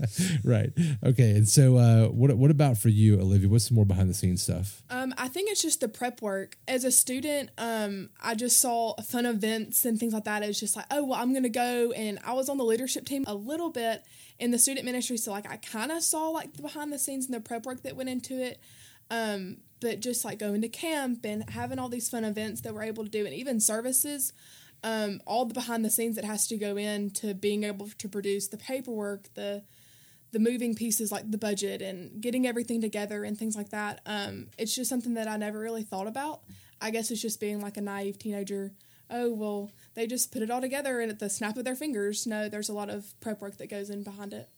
right. 0.44 0.70
Okay. 1.04 1.32
And 1.32 1.48
so, 1.48 1.76
uh, 1.76 2.06
what 2.08 2.32
what 2.36 2.50
about 2.50 2.78
for 2.78 2.88
you, 2.88 3.20
Olivia? 3.20 3.48
What's 3.48 3.68
some 3.68 3.74
more 3.74 3.84
behind 3.84 4.08
the 4.08 4.14
scenes 4.14 4.42
stuff? 4.42 4.82
Um, 4.90 5.12
I 5.18 5.28
think 5.28 5.50
it's 5.50 5.62
just 5.62 5.80
the 5.80 5.88
prep 5.88 6.22
work. 6.22 6.56
As 6.68 6.84
a 6.84 6.92
student, 6.92 7.50
um, 7.58 8.10
I 8.22 8.34
just 8.34 8.60
saw 8.60 8.94
fun 9.02 9.26
events 9.26 9.84
and 9.84 9.98
things 9.98 10.12
like 10.12 10.24
that. 10.24 10.42
It's 10.42 10.60
just 10.60 10.76
like, 10.76 10.86
oh, 10.90 11.04
well, 11.04 11.20
I'm 11.20 11.32
going 11.32 11.42
to 11.42 11.48
go. 11.48 11.92
And 11.92 12.18
I 12.24 12.32
was 12.34 12.48
on 12.48 12.58
the 12.58 12.64
leadership 12.64 13.06
team 13.06 13.24
a 13.26 13.34
little 13.34 13.70
bit 13.70 14.04
in 14.38 14.50
the 14.50 14.58
student 14.58 14.84
ministry. 14.84 15.16
So, 15.16 15.30
like, 15.30 15.50
I 15.50 15.56
kind 15.56 15.92
of 15.92 16.02
saw, 16.02 16.28
like, 16.28 16.54
the 16.54 16.62
behind 16.62 16.92
the 16.92 16.98
scenes 16.98 17.26
and 17.26 17.34
the 17.34 17.40
prep 17.40 17.66
work 17.66 17.82
that 17.82 17.96
went 17.96 18.08
into 18.08 18.42
it. 18.42 18.60
Um, 19.10 19.58
but 19.80 20.00
just, 20.00 20.24
like, 20.24 20.38
going 20.38 20.62
to 20.62 20.68
camp 20.68 21.24
and 21.24 21.48
having 21.50 21.78
all 21.78 21.88
these 21.88 22.08
fun 22.08 22.24
events 22.24 22.62
that 22.62 22.74
we're 22.74 22.82
able 22.84 23.04
to 23.04 23.10
do, 23.10 23.24
and 23.26 23.34
even 23.34 23.60
services, 23.60 24.32
um, 24.82 25.20
all 25.26 25.44
the 25.44 25.54
behind 25.54 25.84
the 25.84 25.90
scenes 25.90 26.16
that 26.16 26.24
has 26.24 26.46
to 26.48 26.56
go 26.56 26.76
into 26.76 27.34
being 27.34 27.64
able 27.64 27.88
to 27.88 28.08
produce 28.08 28.48
the 28.48 28.56
paperwork, 28.56 29.32
the 29.34 29.62
the 30.32 30.40
moving 30.40 30.74
pieces 30.74 31.12
like 31.12 31.30
the 31.30 31.38
budget 31.38 31.80
and 31.80 32.20
getting 32.20 32.44
everything 32.44 32.80
together 32.80 33.22
and 33.22 33.38
things 33.38 33.54
like 33.54 33.70
that. 33.70 34.00
Um, 34.04 34.48
it's 34.58 34.74
just 34.74 34.90
something 34.90 35.14
that 35.14 35.28
I 35.28 35.36
never 35.36 35.60
really 35.60 35.84
thought 35.84 36.08
about. 36.08 36.40
I 36.80 36.90
guess 36.90 37.12
it's 37.12 37.22
just 37.22 37.38
being 37.38 37.60
like 37.60 37.76
a 37.76 37.80
naive 37.80 38.18
teenager. 38.18 38.72
Oh 39.08 39.32
well, 39.32 39.70
they 39.94 40.06
just 40.06 40.32
put 40.32 40.42
it 40.42 40.50
all 40.50 40.60
together 40.60 41.00
and 41.00 41.10
at 41.10 41.18
the 41.18 41.30
snap 41.30 41.56
of 41.56 41.64
their 41.64 41.76
fingers. 41.76 42.26
No, 42.26 42.48
there's 42.48 42.68
a 42.68 42.74
lot 42.74 42.90
of 42.90 43.18
prep 43.20 43.40
work 43.40 43.58
that 43.58 43.68
goes 43.70 43.90
in 43.90 44.02
behind 44.02 44.32
it. 44.32 44.48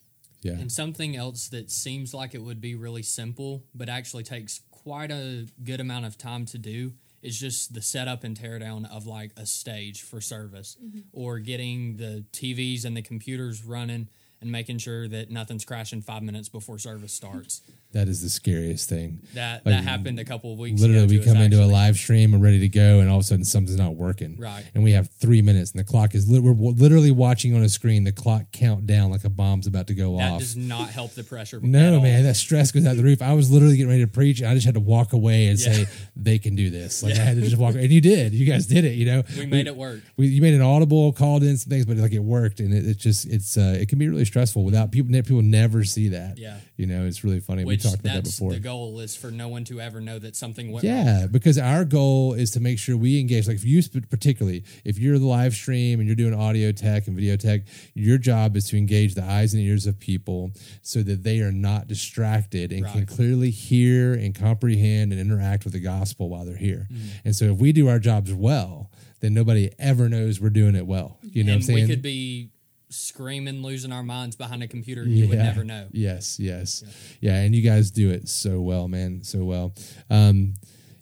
Yeah. 0.42 0.52
And 0.52 0.70
something 0.70 1.16
else 1.16 1.48
that 1.48 1.70
seems 1.70 2.14
like 2.14 2.34
it 2.34 2.42
would 2.42 2.60
be 2.60 2.74
really 2.74 3.02
simple, 3.02 3.64
but 3.74 3.88
actually 3.88 4.22
takes 4.22 4.60
quite 4.70 5.10
a 5.10 5.46
good 5.64 5.80
amount 5.80 6.06
of 6.06 6.16
time 6.16 6.46
to 6.46 6.58
do 6.58 6.92
is 7.22 7.38
just 7.40 7.74
the 7.74 7.82
setup 7.82 8.22
and 8.22 8.38
teardown 8.38 8.88
of 8.88 9.06
like 9.06 9.32
a 9.36 9.46
stage 9.46 10.02
for 10.02 10.20
service 10.20 10.76
mm-hmm. 10.82 11.00
or 11.12 11.40
getting 11.40 11.96
the 11.96 12.24
TVs 12.32 12.84
and 12.84 12.96
the 12.96 13.02
computers 13.02 13.64
running 13.64 14.08
and 14.40 14.52
making 14.52 14.78
sure 14.78 15.08
that 15.08 15.30
nothing's 15.30 15.64
crashing 15.64 16.02
five 16.02 16.22
minutes 16.22 16.48
before 16.48 16.78
service 16.78 17.12
starts. 17.12 17.62
That 17.96 18.08
is 18.08 18.20
the 18.20 18.28
scariest 18.28 18.90
thing. 18.90 19.22
That 19.32 19.64
Like, 19.64 19.74
that 19.76 19.84
happened 19.84 20.20
a 20.20 20.24
couple 20.24 20.52
of 20.52 20.58
weeks 20.58 20.82
Literally, 20.82 21.18
we 21.18 21.24
come 21.24 21.38
into 21.38 21.62
a 21.62 21.64
live 21.64 21.96
stream 21.96 22.34
and 22.34 22.42
ready 22.42 22.60
to 22.60 22.68
go, 22.68 23.00
and 23.00 23.08
all 23.08 23.16
of 23.16 23.20
a 23.22 23.24
sudden 23.24 23.44
something's 23.44 23.78
not 23.78 23.94
working. 23.94 24.36
Right. 24.38 24.64
And 24.74 24.84
we 24.84 24.92
have 24.92 25.08
three 25.18 25.40
minutes, 25.40 25.70
and 25.70 25.80
the 25.80 25.84
clock 25.84 26.14
is 26.14 26.28
lit- 26.28 26.42
we're 26.42 26.52
literally 26.72 27.10
watching 27.10 27.56
on 27.56 27.62
a 27.62 27.70
screen 27.70 28.04
the 28.04 28.12
clock 28.12 28.52
count 28.52 28.86
down 28.86 29.10
like 29.10 29.24
a 29.24 29.30
bomb's 29.30 29.66
about 29.66 29.86
to 29.86 29.94
go 29.94 30.18
That 30.18 30.32
off. 30.32 30.38
That 30.40 30.44
does 30.44 30.56
not 30.56 30.90
help 30.90 31.12
the 31.12 31.24
pressure. 31.24 31.58
No, 31.62 31.98
man, 32.00 32.24
that 32.24 32.34
stress 32.36 32.70
goes 32.70 32.84
out 32.86 32.96
the 32.96 33.02
roof. 33.02 33.22
I 33.22 33.32
was 33.32 33.50
literally 33.50 33.76
getting 33.78 33.88
ready 33.88 34.04
to 34.04 34.10
preach, 34.10 34.40
and 34.40 34.48
I 34.50 34.54
just 34.54 34.66
had 34.66 34.74
to 34.74 34.80
walk 34.80 35.14
away 35.14 35.46
and 35.46 35.58
say 35.58 35.86
they 36.14 36.38
can 36.38 36.54
do 36.54 36.68
this. 36.68 37.02
Like 37.02 37.14
I 37.14 37.20
had 37.20 37.36
to 37.36 37.42
just 37.42 37.56
walk, 37.56 37.76
and 37.76 37.90
you 37.90 38.02
did. 38.02 38.34
You 38.34 38.44
guys 38.44 38.66
did 38.66 38.84
it. 38.84 38.96
You 38.96 39.06
know, 39.06 39.22
We 39.38 39.46
made 39.46 39.68
it 39.68 39.76
work. 39.76 40.00
We, 40.18 40.26
you 40.26 40.42
made 40.42 40.52
an 40.54 40.60
audible, 40.62 41.12
called 41.14 41.42
in 41.42 41.56
some 41.56 41.70
things, 41.70 41.86
but 41.86 41.96
like 41.96 42.12
it 42.12 42.18
worked, 42.18 42.60
and 42.60 42.74
it, 42.74 42.86
it's 42.86 43.02
just 43.02 43.26
it's 43.26 43.56
uh, 43.56 43.76
it 43.80 43.88
can 43.88 43.98
be 43.98 44.06
really 44.06 44.26
stressful 44.26 44.64
without 44.64 44.92
people. 44.92 45.10
People 45.10 45.40
never 45.40 45.82
see 45.82 46.10
that. 46.10 46.36
Yeah. 46.36 46.58
you 46.76 46.86
know, 46.86 47.06
it's 47.06 47.24
really 47.24 47.40
funny. 47.40 47.64
Which 47.64 47.84
we 47.84 47.85
talked 47.90 48.00
about 48.00 48.14
that 48.14 48.24
before. 48.24 48.52
the 48.52 48.60
goal 48.60 49.00
is 49.00 49.16
for 49.16 49.30
no 49.30 49.48
one 49.48 49.64
to 49.64 49.80
ever 49.80 50.00
know 50.00 50.18
that 50.18 50.36
something 50.36 50.72
went 50.72 50.84
wrong. 50.84 50.94
Yeah, 50.94 51.26
because 51.30 51.58
our 51.58 51.84
goal 51.84 52.34
is 52.34 52.50
to 52.52 52.60
make 52.60 52.78
sure 52.78 52.96
we 52.96 53.20
engage. 53.20 53.46
Like, 53.46 53.56
if 53.56 53.64
you 53.64 53.82
particularly, 54.08 54.64
if 54.84 54.98
you're 54.98 55.18
the 55.18 55.26
live 55.26 55.54
stream 55.54 56.00
and 56.00 56.06
you're 56.08 56.16
doing 56.16 56.34
audio 56.34 56.72
tech 56.72 57.06
and 57.06 57.16
video 57.16 57.36
tech, 57.36 57.62
your 57.94 58.18
job 58.18 58.56
is 58.56 58.68
to 58.70 58.76
engage 58.76 59.14
the 59.14 59.24
eyes 59.24 59.54
and 59.54 59.62
ears 59.62 59.86
of 59.86 59.98
people 59.98 60.52
so 60.82 61.02
that 61.02 61.22
they 61.22 61.40
are 61.40 61.52
not 61.52 61.86
distracted 61.86 62.72
and 62.72 62.86
can 62.86 63.06
clearly 63.06 63.50
hear 63.50 64.14
and 64.14 64.34
comprehend 64.34 65.12
and 65.12 65.20
interact 65.20 65.64
with 65.64 65.72
the 65.72 65.80
gospel 65.80 66.28
while 66.28 66.44
they're 66.44 66.56
here. 66.56 66.86
Mm-hmm. 66.92 67.08
And 67.26 67.36
so, 67.36 67.46
if 67.46 67.58
we 67.58 67.72
do 67.72 67.88
our 67.88 67.98
jobs 67.98 68.32
well, 68.32 68.90
then 69.20 69.34
nobody 69.34 69.70
ever 69.78 70.08
knows 70.08 70.40
we're 70.40 70.50
doing 70.50 70.74
it 70.74 70.86
well. 70.86 71.18
You 71.22 71.44
know 71.44 71.52
and 71.52 71.62
what 71.62 71.68
I'm 71.70 71.74
saying? 71.74 71.88
we 71.88 71.94
could 71.94 72.02
be 72.02 72.50
screaming, 72.88 73.62
losing 73.62 73.92
our 73.92 74.02
minds 74.02 74.36
behind 74.36 74.62
a 74.62 74.68
computer, 74.68 75.02
and 75.02 75.12
you 75.12 75.28
would 75.28 75.38
never 75.38 75.64
know. 75.64 75.86
Yes, 75.92 76.38
yes. 76.38 76.84
Yeah. 77.20 77.36
and 77.36 77.54
you 77.54 77.62
guys 77.62 77.90
do 77.90 78.10
it 78.10 78.28
so 78.28 78.60
well, 78.60 78.88
man, 78.88 79.22
so 79.22 79.44
well. 79.44 79.74
Um, 80.10 80.54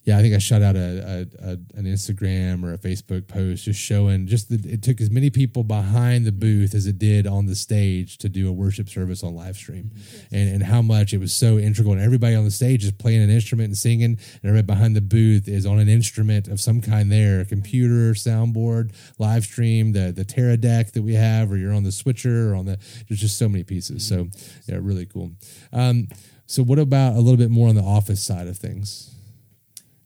yeah, 0.05 0.19
I 0.19 0.21
think 0.21 0.35
I 0.35 0.39
shot 0.39 0.61
out 0.61 0.77
a, 0.77 1.27
a, 1.43 1.49
a 1.49 1.51
an 1.79 1.87
Instagram 1.87 2.63
or 2.63 2.75
a 2.75 2.79
Facebook 2.79 3.27
post 3.27 3.65
just 3.65 3.81
showing 3.81 4.27
just 4.27 4.51
that 4.51 4.67
it 4.67 4.83
took 4.83 5.01
as 5.01 5.11
many 5.11 5.31
people 5.31 5.65
behind 5.65 6.27
the 6.27 6.33
booth 6.33 6.75
as 6.75 6.87
it 6.87 6.99
did 6.99 7.27
on 7.27 7.47
the 7.47 7.55
stage 7.55 8.19
to 8.19 8.29
do 8.29 8.47
a 8.47 8.53
worship 8.53 8.91
service 8.91 9.23
on 9.23 9.35
live 9.35 9.57
stream, 9.57 9.91
and 10.31 10.53
and 10.53 10.65
how 10.65 10.83
much 10.83 11.15
it 11.15 11.19
was 11.19 11.33
so 11.33 11.59
integral. 11.59 11.95
And 11.95 12.03
everybody 12.03 12.35
on 12.35 12.45
the 12.45 12.51
stage 12.51 12.85
is 12.85 12.93
playing 12.93 13.23
an 13.23 13.31
instrument 13.31 13.69
and 13.69 13.77
singing, 13.79 14.05
and 14.05 14.19
everybody 14.45 14.67
behind 14.67 14.95
the 14.95 15.01
booth 15.01 15.49
is 15.49 15.65
on 15.65 15.79
an 15.79 15.89
instrument 15.89 16.49
of 16.49 16.61
some 16.61 16.83
kind 16.83 17.11
there, 17.11 17.41
a 17.41 17.47
computer, 17.47 18.13
soundboard, 18.13 18.95
live 19.19 19.45
stream, 19.45 19.93
the 19.93 20.13
the 20.13 20.25
Teradek 20.25 20.93
that 20.93 21.03
we 21.03 21.15
have, 21.15 21.51
or 21.51 21.57
you're 21.57 21.73
on 21.73 21.83
the 21.83 21.93
switcher 21.93 22.53
or 22.53 22.57
on 22.57 22.67
the. 22.67 22.79
There's 23.09 23.21
just 23.21 23.39
so 23.39 23.49
many 23.49 23.65
pieces. 23.65 24.07
So 24.07 24.29
yeah, 24.67 24.79
really 24.83 25.07
cool. 25.07 25.33
Um, 25.73 26.09
so 26.45 26.63
what 26.63 26.79
about 26.79 27.15
a 27.15 27.21
little 27.21 27.39
bit 27.39 27.51
more 27.51 27.69
on 27.69 27.75
the 27.75 27.83
office 27.83 28.23
side 28.23 28.49
of 28.49 28.59
things? 28.59 29.14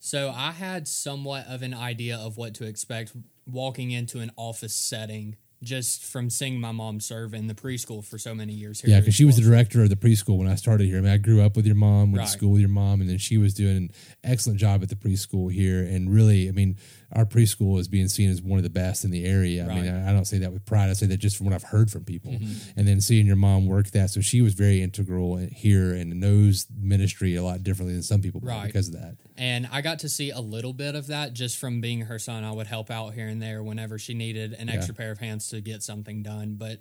So 0.08 0.32
I 0.34 0.52
had 0.52 0.88
somewhat 0.88 1.46
of 1.48 1.60
an 1.60 1.74
idea 1.74 2.16
of 2.16 2.38
what 2.38 2.54
to 2.54 2.64
expect 2.64 3.12
walking 3.44 3.90
into 3.90 4.20
an 4.20 4.30
office 4.36 4.74
setting 4.74 5.36
just 5.62 6.02
from 6.02 6.30
seeing 6.30 6.58
my 6.58 6.72
mom 6.72 6.98
serve 6.98 7.34
in 7.34 7.46
the 7.46 7.52
preschool 7.52 8.02
for 8.02 8.16
so 8.16 8.34
many 8.34 8.54
years 8.54 8.80
here. 8.80 8.90
Yeah, 8.90 9.00
because 9.00 9.14
she 9.16 9.26
was 9.26 9.36
the 9.36 9.42
director 9.42 9.82
of 9.82 9.90
the 9.90 9.96
preschool 9.96 10.38
when 10.38 10.48
I 10.48 10.54
started 10.54 10.86
here. 10.86 10.96
I 10.96 11.00
mean, 11.02 11.12
I 11.12 11.18
grew 11.18 11.42
up 11.42 11.56
with 11.56 11.66
your 11.66 11.74
mom, 11.74 12.12
went 12.12 12.20
Right. 12.20 12.26
to 12.26 12.30
school 12.32 12.52
with 12.52 12.60
your 12.60 12.70
mom, 12.70 13.02
and 13.02 13.10
then 13.10 13.18
she 13.18 13.36
was 13.36 13.52
doing 13.52 13.76
an 13.76 13.90
excellent 14.24 14.58
job 14.60 14.82
at 14.82 14.88
the 14.88 14.94
preschool 14.96 15.52
here. 15.52 15.82
And 15.82 16.10
really, 16.10 16.48
I 16.48 16.52
mean, 16.52 16.76
our 17.12 17.26
preschool 17.26 17.78
is 17.78 17.86
being 17.88 18.08
seen 18.08 18.30
as 18.30 18.40
one 18.40 18.58
of 18.58 18.62
the 18.62 18.70
best 18.70 19.04
in 19.04 19.10
the 19.10 19.26
area. 19.26 19.68
I 19.68 19.74
mean, 19.74 19.92
I, 19.92 20.08
I 20.10 20.12
don't 20.14 20.26
say 20.26 20.38
that 20.38 20.52
with 20.52 20.64
pride. 20.64 20.88
I 20.88 20.92
say 20.94 21.06
that 21.06 21.16
just 21.18 21.36
from 21.36 21.44
what 21.46 21.54
I've 21.54 21.64
heard 21.64 21.90
from 21.90 22.04
people. 22.04 22.32
Mm-hmm. 22.32 22.78
And 22.78 22.88
then 22.88 23.00
seeing 23.02 23.26
your 23.26 23.36
mom 23.36 23.66
work 23.66 23.90
that, 23.90 24.08
so 24.08 24.20
she 24.22 24.40
was 24.40 24.54
very 24.54 24.80
integral 24.80 25.36
here 25.36 25.92
and 25.92 26.18
knows 26.20 26.66
ministry 26.80 27.34
a 27.34 27.42
lot 27.42 27.62
differently 27.62 27.92
than 27.94 28.04
some 28.04 28.22
people 28.22 28.40
Right. 28.42 28.64
because 28.66 28.88
of 28.88 28.94
that. 28.94 29.16
And 29.38 29.68
I 29.70 29.82
got 29.82 30.00
to 30.00 30.08
see 30.08 30.30
a 30.30 30.40
little 30.40 30.72
bit 30.72 30.96
of 30.96 31.06
that 31.06 31.32
just 31.32 31.58
from 31.58 31.80
being 31.80 32.02
her 32.02 32.18
son. 32.18 32.42
I 32.42 32.50
would 32.50 32.66
help 32.66 32.90
out 32.90 33.14
here 33.14 33.28
and 33.28 33.40
there 33.40 33.62
whenever 33.62 33.96
she 33.96 34.12
needed 34.12 34.52
an 34.52 34.68
extra 34.68 34.92
pair 34.94 35.12
of 35.12 35.18
hands 35.18 35.48
to 35.50 35.60
get 35.60 35.84
something 35.84 36.24
done. 36.24 36.56
But 36.58 36.80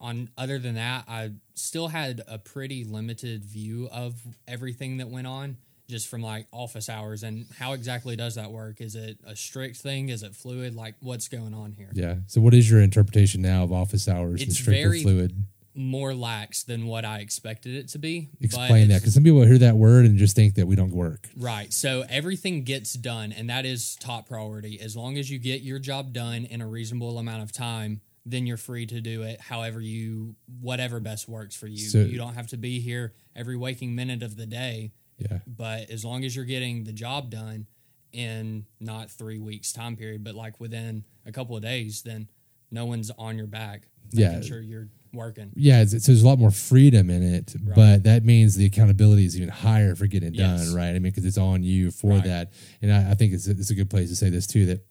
on 0.00 0.30
other 0.38 0.60
than 0.60 0.76
that, 0.76 1.06
I 1.08 1.32
still 1.54 1.88
had 1.88 2.22
a 2.28 2.38
pretty 2.38 2.84
limited 2.84 3.44
view 3.44 3.88
of 3.90 4.14
everything 4.46 4.98
that 4.98 5.08
went 5.08 5.26
on 5.26 5.56
just 5.88 6.06
from 6.06 6.22
like 6.22 6.46
office 6.52 6.88
hours 6.88 7.22
and 7.22 7.46
how 7.58 7.72
exactly 7.72 8.14
does 8.14 8.34
that 8.36 8.52
work? 8.52 8.80
Is 8.80 8.94
it 8.94 9.18
a 9.26 9.34
strict 9.34 9.78
thing? 9.78 10.10
Is 10.10 10.22
it 10.22 10.36
fluid? 10.36 10.74
Like 10.74 10.94
what's 11.00 11.28
going 11.28 11.54
on 11.54 11.72
here? 11.72 11.88
Yeah. 11.94 12.16
So, 12.26 12.40
what 12.40 12.54
is 12.54 12.70
your 12.70 12.80
interpretation 12.80 13.42
now 13.42 13.64
of 13.64 13.72
office 13.72 14.06
hours 14.06 14.42
and 14.42 14.50
It's 14.50 14.58
strict 14.58 14.78
or 14.78 14.90
very 14.90 15.02
fluid? 15.02 15.44
More 15.80 16.12
lax 16.12 16.64
than 16.64 16.86
what 16.88 17.04
I 17.04 17.20
expected 17.20 17.76
it 17.76 17.86
to 17.90 17.98
be. 18.00 18.30
Explain 18.40 18.88
that 18.88 19.00
because 19.00 19.14
some 19.14 19.22
people 19.22 19.42
hear 19.42 19.58
that 19.58 19.76
word 19.76 20.06
and 20.06 20.18
just 20.18 20.34
think 20.34 20.56
that 20.56 20.66
we 20.66 20.74
don't 20.74 20.90
work. 20.90 21.28
Right. 21.36 21.72
So 21.72 22.04
everything 22.10 22.64
gets 22.64 22.94
done, 22.94 23.30
and 23.30 23.48
that 23.48 23.64
is 23.64 23.94
top 24.00 24.26
priority. 24.28 24.80
As 24.80 24.96
long 24.96 25.16
as 25.16 25.30
you 25.30 25.38
get 25.38 25.60
your 25.62 25.78
job 25.78 26.12
done 26.12 26.44
in 26.46 26.60
a 26.60 26.66
reasonable 26.66 27.16
amount 27.16 27.44
of 27.44 27.52
time, 27.52 28.00
then 28.26 28.44
you're 28.44 28.56
free 28.56 28.86
to 28.86 29.00
do 29.00 29.22
it 29.22 29.40
however 29.40 29.80
you, 29.80 30.34
whatever 30.60 30.98
best 30.98 31.28
works 31.28 31.54
for 31.54 31.68
you. 31.68 31.78
So- 31.78 32.00
you 32.00 32.18
don't 32.18 32.34
have 32.34 32.48
to 32.48 32.56
be 32.56 32.80
here 32.80 33.14
every 33.36 33.56
waking 33.56 33.94
minute 33.94 34.24
of 34.24 34.34
the 34.34 34.46
day, 34.46 34.90
Yeah. 35.18 35.38
but 35.46 35.90
as 35.90 36.04
long 36.04 36.24
as 36.24 36.34
you're 36.34 36.44
getting 36.44 36.82
the 36.84 36.92
job 36.92 37.30
done 37.30 37.66
in 38.12 38.66
not 38.80 39.10
three 39.12 39.38
weeks 39.38 39.72
time 39.72 39.94
period, 39.96 40.24
but 40.24 40.34
like 40.34 40.58
within 40.58 41.04
a 41.24 41.30
couple 41.30 41.54
of 41.56 41.62
days, 41.62 42.02
then 42.02 42.28
no 42.70 42.84
one's 42.84 43.10
on 43.12 43.38
your 43.38 43.46
back. 43.46 43.86
Yeah. 44.10 44.30
Making 44.32 44.42
sure 44.48 44.60
you're 44.60 44.88
working. 45.12 45.50
Yeah, 45.56 45.82
it's, 45.82 45.92
so 45.92 46.12
there's 46.12 46.22
a 46.22 46.26
lot 46.26 46.38
more 46.38 46.50
freedom 46.50 47.10
in 47.10 47.22
it, 47.22 47.54
but 47.74 48.04
that 48.04 48.24
means 48.24 48.56
the 48.56 48.66
accountability 48.66 49.24
is 49.24 49.36
even 49.36 49.48
higher 49.48 49.94
for 49.94 50.06
getting 50.06 50.30
it 50.30 50.34
Yes. 50.34 50.66
done, 50.66 50.74
right? 50.76 50.88
I 50.90 50.92
mean, 50.94 51.02
because 51.04 51.24
it's 51.24 51.38
on 51.38 51.62
you 51.62 51.90
for 51.90 52.12
Right. 52.12 52.24
that. 52.24 52.52
And 52.82 52.92
I, 52.92 53.12
I 53.12 53.14
think 53.14 53.32
it's, 53.32 53.46
it's 53.46 53.70
a 53.70 53.74
good 53.74 53.90
place 53.90 54.08
to 54.10 54.16
say 54.16 54.30
this 54.30 54.46
too 54.46 54.66
that 54.66 54.84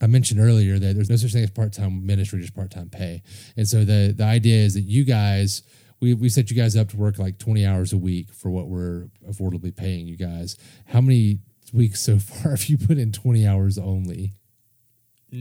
I 0.00 0.06
mentioned 0.06 0.40
earlier 0.40 0.78
that 0.78 0.94
there's 0.94 1.08
no 1.10 1.16
such 1.16 1.32
thing 1.32 1.44
as 1.44 1.50
part 1.50 1.72
time 1.72 2.04
ministry, 2.04 2.40
just 2.40 2.54
part 2.54 2.70
time 2.70 2.88
pay. 2.90 3.22
And 3.56 3.66
so 3.68 3.84
the 3.84 4.12
the 4.16 4.24
idea 4.24 4.56
is 4.56 4.74
that 4.74 4.80
you 4.82 5.04
guys, 5.04 5.62
we, 6.00 6.14
we 6.14 6.28
set 6.28 6.50
you 6.50 6.56
guys 6.56 6.76
up 6.76 6.88
to 6.90 6.96
work 6.96 7.18
like 7.18 7.38
20 7.38 7.64
hours 7.64 7.92
a 7.92 7.98
week 7.98 8.32
for 8.32 8.50
what 8.50 8.68
we're 8.68 9.08
affordably 9.30 9.74
paying 9.74 10.06
you 10.06 10.16
guys. 10.16 10.56
How 10.86 11.00
many 11.00 11.38
weeks 11.72 12.00
so 12.00 12.18
far 12.18 12.50
have 12.52 12.64
you 12.66 12.76
put 12.76 12.98
in 12.98 13.12
20 13.12 13.46
hours 13.46 13.78
only? 13.78 14.32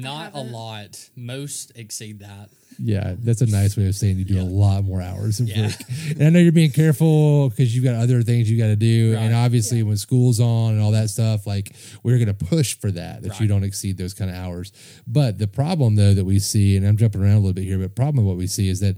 Not 0.02 0.32
a 0.34 0.42
lot. 0.42 1.10
Most 1.16 1.72
exceed 1.76 2.20
that. 2.20 2.50
Yeah, 2.80 3.14
that's 3.20 3.42
a 3.42 3.46
nice 3.46 3.78
way 3.78 3.88
of 3.88 3.96
saying 3.96 4.18
you 4.18 4.26
do 4.26 4.40
a 4.40 4.44
lot 4.44 4.84
more 4.84 5.00
hours 5.02 5.40
of 5.40 5.48
Yeah. 5.48 5.68
work. 5.68 5.76
And 6.12 6.24
I 6.24 6.30
know 6.32 6.40
you're 6.40 6.52
being 6.52 6.72
careful 6.72 7.50
because 7.50 7.76
you've 7.76 7.84
got 7.84 7.94
other 7.96 8.24
things 8.24 8.50
you 8.50 8.58
got 8.58 8.68
to 8.68 8.76
do. 8.76 9.14
And 9.16 9.32
Right. 9.32 9.46
obviously, 9.46 9.84
when 9.84 9.96
school's 9.98 10.40
on 10.40 10.74
and 10.74 10.82
all 10.82 10.92
that 10.92 11.12
stuff, 11.12 11.46
like 11.46 11.76
we're 12.02 12.18
going 12.18 12.36
to 12.36 12.46
push 12.46 12.74
for 12.74 12.90
that, 12.92 13.22
that 13.22 13.34
you 13.40 13.42
Right. 13.42 13.48
don't 13.50 13.64
exceed 13.64 13.98
those 13.98 14.16
kind 14.16 14.32
of 14.32 14.36
hours. 14.36 14.72
But 15.06 15.38
the 15.38 15.48
problem, 15.48 15.96
though, 15.96 16.16
that 16.16 16.26
we 16.26 16.40
see, 16.40 16.76
and 16.76 16.88
I'm 16.88 16.98
jumping 16.98 17.22
around 17.22 17.34
a 17.36 17.40
little 17.42 17.54
bit 17.54 17.66
here, 17.66 17.78
but 17.78 17.94
problem 17.96 18.26
what 18.26 18.38
we 18.38 18.48
see 18.48 18.70
is 18.70 18.80
that 18.80 18.96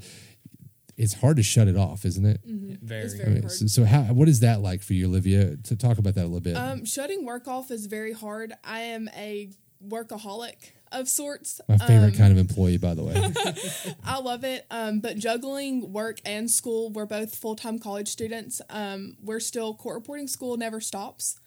it's 0.97 1.15
hard 1.15 1.35
to 1.35 1.43
shut 1.43 1.67
it 1.67 1.75
off, 1.75 2.05
isn't 2.05 2.25
it? 2.25 2.39
Very. 2.81 3.03
It's 3.03 3.15
I 3.15 3.17
very 3.17 3.29
mean, 3.31 3.41
hard. 3.41 3.51
so, 3.51 3.67
so 3.67 3.83
how 3.83 4.03
what 4.13 4.29
is 4.29 4.39
that 4.39 4.61
like 4.61 4.81
for 4.81 4.93
you, 4.93 5.07
Olivia? 5.07 5.57
To 5.57 5.75
talk 5.75 5.97
about 5.97 6.15
that 6.15 6.21
a 6.23 6.29
little 6.31 6.39
bit. 6.39 6.55
Um, 6.55 6.85
shutting 6.85 7.25
work 7.25 7.49
off 7.49 7.69
is 7.71 7.87
very 7.87 8.13
hard. 8.13 8.53
I 8.63 8.79
am 8.81 9.09
a 9.17 9.49
workaholic 9.85 10.71
of 10.99 11.07
sorts. 11.09 11.61
My 11.67 11.77
favorite 11.77 12.13
Um, 12.13 12.17
kind 12.17 12.31
of 12.31 12.37
employee, 12.37 12.77
by 12.77 12.93
the 12.93 13.03
way. 13.03 13.15
I 14.03 14.19
love 14.19 14.43
it. 14.43 14.65
Um, 14.71 14.99
but 14.99 15.17
juggling 15.17 15.91
work 15.93 16.19
and 16.25 16.49
school, 16.49 16.89
we're 16.91 17.05
both 17.05 17.35
full 17.35 17.55
time 17.55 17.79
college 17.79 18.07
students. 18.07 18.61
Um, 18.69 19.17
we're 19.21 19.39
still 19.39 19.73
court 19.73 19.95
reporting 19.95 20.27
school 20.27 20.57
never 20.57 20.81
stops. 20.81 21.39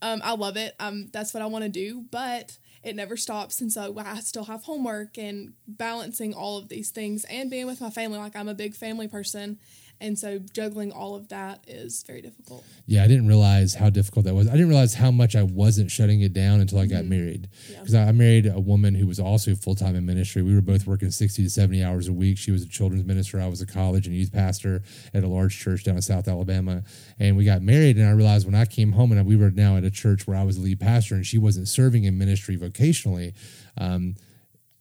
Um, 0.00 0.20
I 0.24 0.34
love 0.34 0.56
it. 0.56 0.74
Um, 0.80 1.08
that's 1.12 1.32
what 1.32 1.42
I 1.42 1.46
want 1.46 1.64
to 1.64 1.68
do, 1.68 2.04
but 2.10 2.58
it 2.82 2.96
never 2.96 3.16
stops. 3.16 3.60
And 3.60 3.70
so 3.72 3.96
I 3.98 4.18
still 4.20 4.44
have 4.44 4.64
homework 4.64 5.16
and 5.16 5.52
balancing 5.68 6.34
all 6.34 6.58
of 6.58 6.68
these 6.68 6.90
things 6.90 7.24
and 7.26 7.48
being 7.48 7.66
with 7.66 7.80
my 7.80 7.90
family. 7.90 8.18
Like 8.18 8.34
I'm 8.34 8.48
a 8.48 8.54
big 8.54 8.74
family 8.74 9.06
person. 9.06 9.58
And 10.02 10.18
so 10.18 10.38
juggling 10.38 10.92
all 10.92 11.14
of 11.14 11.28
that 11.28 11.64
is 11.66 12.02
very 12.06 12.20
difficult. 12.20 12.64
Yeah, 12.86 13.04
I 13.04 13.08
didn't 13.08 13.26
realize 13.26 13.74
how 13.74 13.88
difficult 13.88 14.26
that 14.26 14.34
was. 14.34 14.48
I 14.48 14.52
didn't 14.52 14.68
realize 14.68 14.94
how 14.94 15.10
much 15.10 15.34
I 15.34 15.42
wasn't 15.42 15.90
shutting 15.90 16.20
it 16.20 16.32
down 16.32 16.60
until 16.60 16.78
I 16.78 16.86
got 16.86 17.04
married. 17.04 17.48
Mm-hmm. 17.48 17.72
Yeah. 17.72 17.78
Because 17.78 17.94
I 17.94 18.12
I 18.12 18.14
married 18.14 18.46
a 18.46 18.60
woman 18.60 18.94
who 18.94 19.06
was 19.06 19.18
also 19.18 19.54
full 19.54 19.74
time 19.74 19.96
in 19.96 20.04
ministry. 20.04 20.42
We 20.42 20.54
were 20.54 20.60
both 20.60 20.86
working 20.86 21.10
60 21.10 21.44
to 21.44 21.48
70 21.48 21.82
hours 21.82 22.08
a 22.08 22.12
week. 22.12 22.36
She 22.36 22.50
was 22.50 22.62
a 22.62 22.68
children's 22.68 23.04
minister. 23.04 23.40
I 23.40 23.46
was 23.46 23.62
a 23.62 23.66
college 23.66 24.06
and 24.06 24.14
youth 24.14 24.32
pastor 24.32 24.82
at 25.14 25.24
a 25.24 25.28
large 25.28 25.58
church 25.58 25.84
down 25.84 25.96
in 25.96 26.02
South 26.02 26.28
Alabama. 26.28 26.82
And 27.18 27.36
we 27.36 27.44
got 27.46 27.62
married, 27.62 27.96
and 27.96 28.06
I 28.06 28.10
realized 28.10 28.44
when 28.44 28.54
I 28.54 28.66
came 28.66 28.92
home, 28.92 29.12
and 29.12 29.26
we 29.26 29.36
were 29.36 29.50
now 29.50 29.78
at 29.78 29.84
a 29.84 29.90
church 29.90 30.26
where 30.26 30.36
I 30.36 30.42
was 30.42 30.56
the 30.56 30.64
lead 30.64 30.80
pastor, 30.80 31.14
and 31.14 31.24
she 31.24 31.38
wasn't 31.38 31.68
serving 31.68 32.04
in 32.04 32.18
ministry 32.18 32.58
vocationally. 32.58 33.32
Um, 33.78 34.16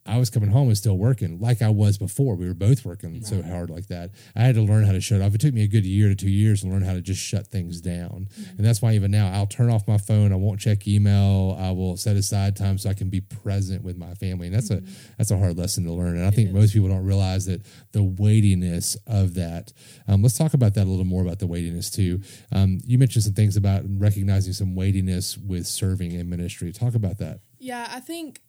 I 0.06 0.18
was 0.18 0.30
coming 0.30 0.50
home 0.50 0.68
and 0.68 0.78
still 0.78 0.98
working 0.98 1.40
like 1.40 1.62
I 1.62 1.70
was 1.70 1.98
before. 1.98 2.36
We 2.36 2.48
were 2.48 2.56
both 2.56 2.84
working 2.84 3.24
so 3.24 3.42
hard 3.44 3.70
like 3.70 3.88
that. 3.88 4.12
I 4.36 4.42
had 4.42 4.56
to 4.56 4.62
learn 4.62 4.84
how 4.84 4.94
to 4.94 5.02
shut 5.02 5.22
off. 5.22 5.36
It 5.36 5.42
took 5.42 5.54
me 5.54 5.64
a 5.64 5.68
good 5.68 5.86
year 5.86 6.10
to 6.10 6.16
two 6.16 6.30
years 6.30 6.62
to 6.62 6.68
learn 6.68 6.82
how 6.82 6.94
to 6.94 7.02
just 7.02 7.22
shut 7.22 7.48
things 7.48 7.82
down. 7.82 8.28
And 8.58 8.66
that's 8.66 8.82
why 8.82 8.94
even 8.94 9.12
now 9.12 9.32
I'll 9.32 9.46
turn 9.46 9.70
off 9.70 9.88
my 9.88 10.00
phone. 10.00 10.34
I 10.34 10.38
won't 10.38 10.60
check 10.60 10.88
email. 10.88 11.56
I 11.60 11.72
will 11.72 11.98
set 11.98 12.16
aside 12.16 12.56
time 12.56 12.78
so 12.78 12.90
I 12.90 12.94
can 12.94 13.10
be 13.10 13.22
present 13.22 13.84
with 13.84 13.98
my 13.98 14.16
family. 14.16 14.48
And 14.48 14.56
that's 14.56 14.72
a 14.72 14.82
that's 15.18 15.30
a 15.32 15.38
hard 15.38 15.58
lesson 15.58 15.84
to 15.86 15.92
learn. 15.92 16.18
And 16.18 16.26
I 16.26 16.32
think 16.32 16.52
most 16.52 16.74
people 16.74 16.90
don't 16.90 17.06
realize 17.06 17.46
that 17.46 17.62
the 17.92 18.04
weightiness 18.04 18.98
of 19.06 19.36
that. 19.36 19.72
Um, 20.08 20.24
let's 20.24 20.38
talk 20.38 20.54
about 20.56 20.74
that 20.76 20.88
a 20.88 20.90
little 20.90 21.06
more 21.06 21.22
about 21.22 21.40
the 21.40 21.48
weightiness 21.48 21.92
too. 21.92 22.22
Um, 22.52 22.80
you 22.86 22.98
mentioned 22.98 23.24
some 23.24 23.34
things 23.34 23.56
about 23.56 23.84
recognizing 23.88 24.54
some 24.54 24.76
weightiness 24.76 25.38
with 25.38 25.68
serving 25.68 26.12
in 26.12 26.30
ministry. 26.30 26.72
Talk 26.72 26.96
about 26.96 27.20
that. 27.20 27.42
Yeah, 27.60 27.88
I 27.92 28.00
think, 28.00 28.42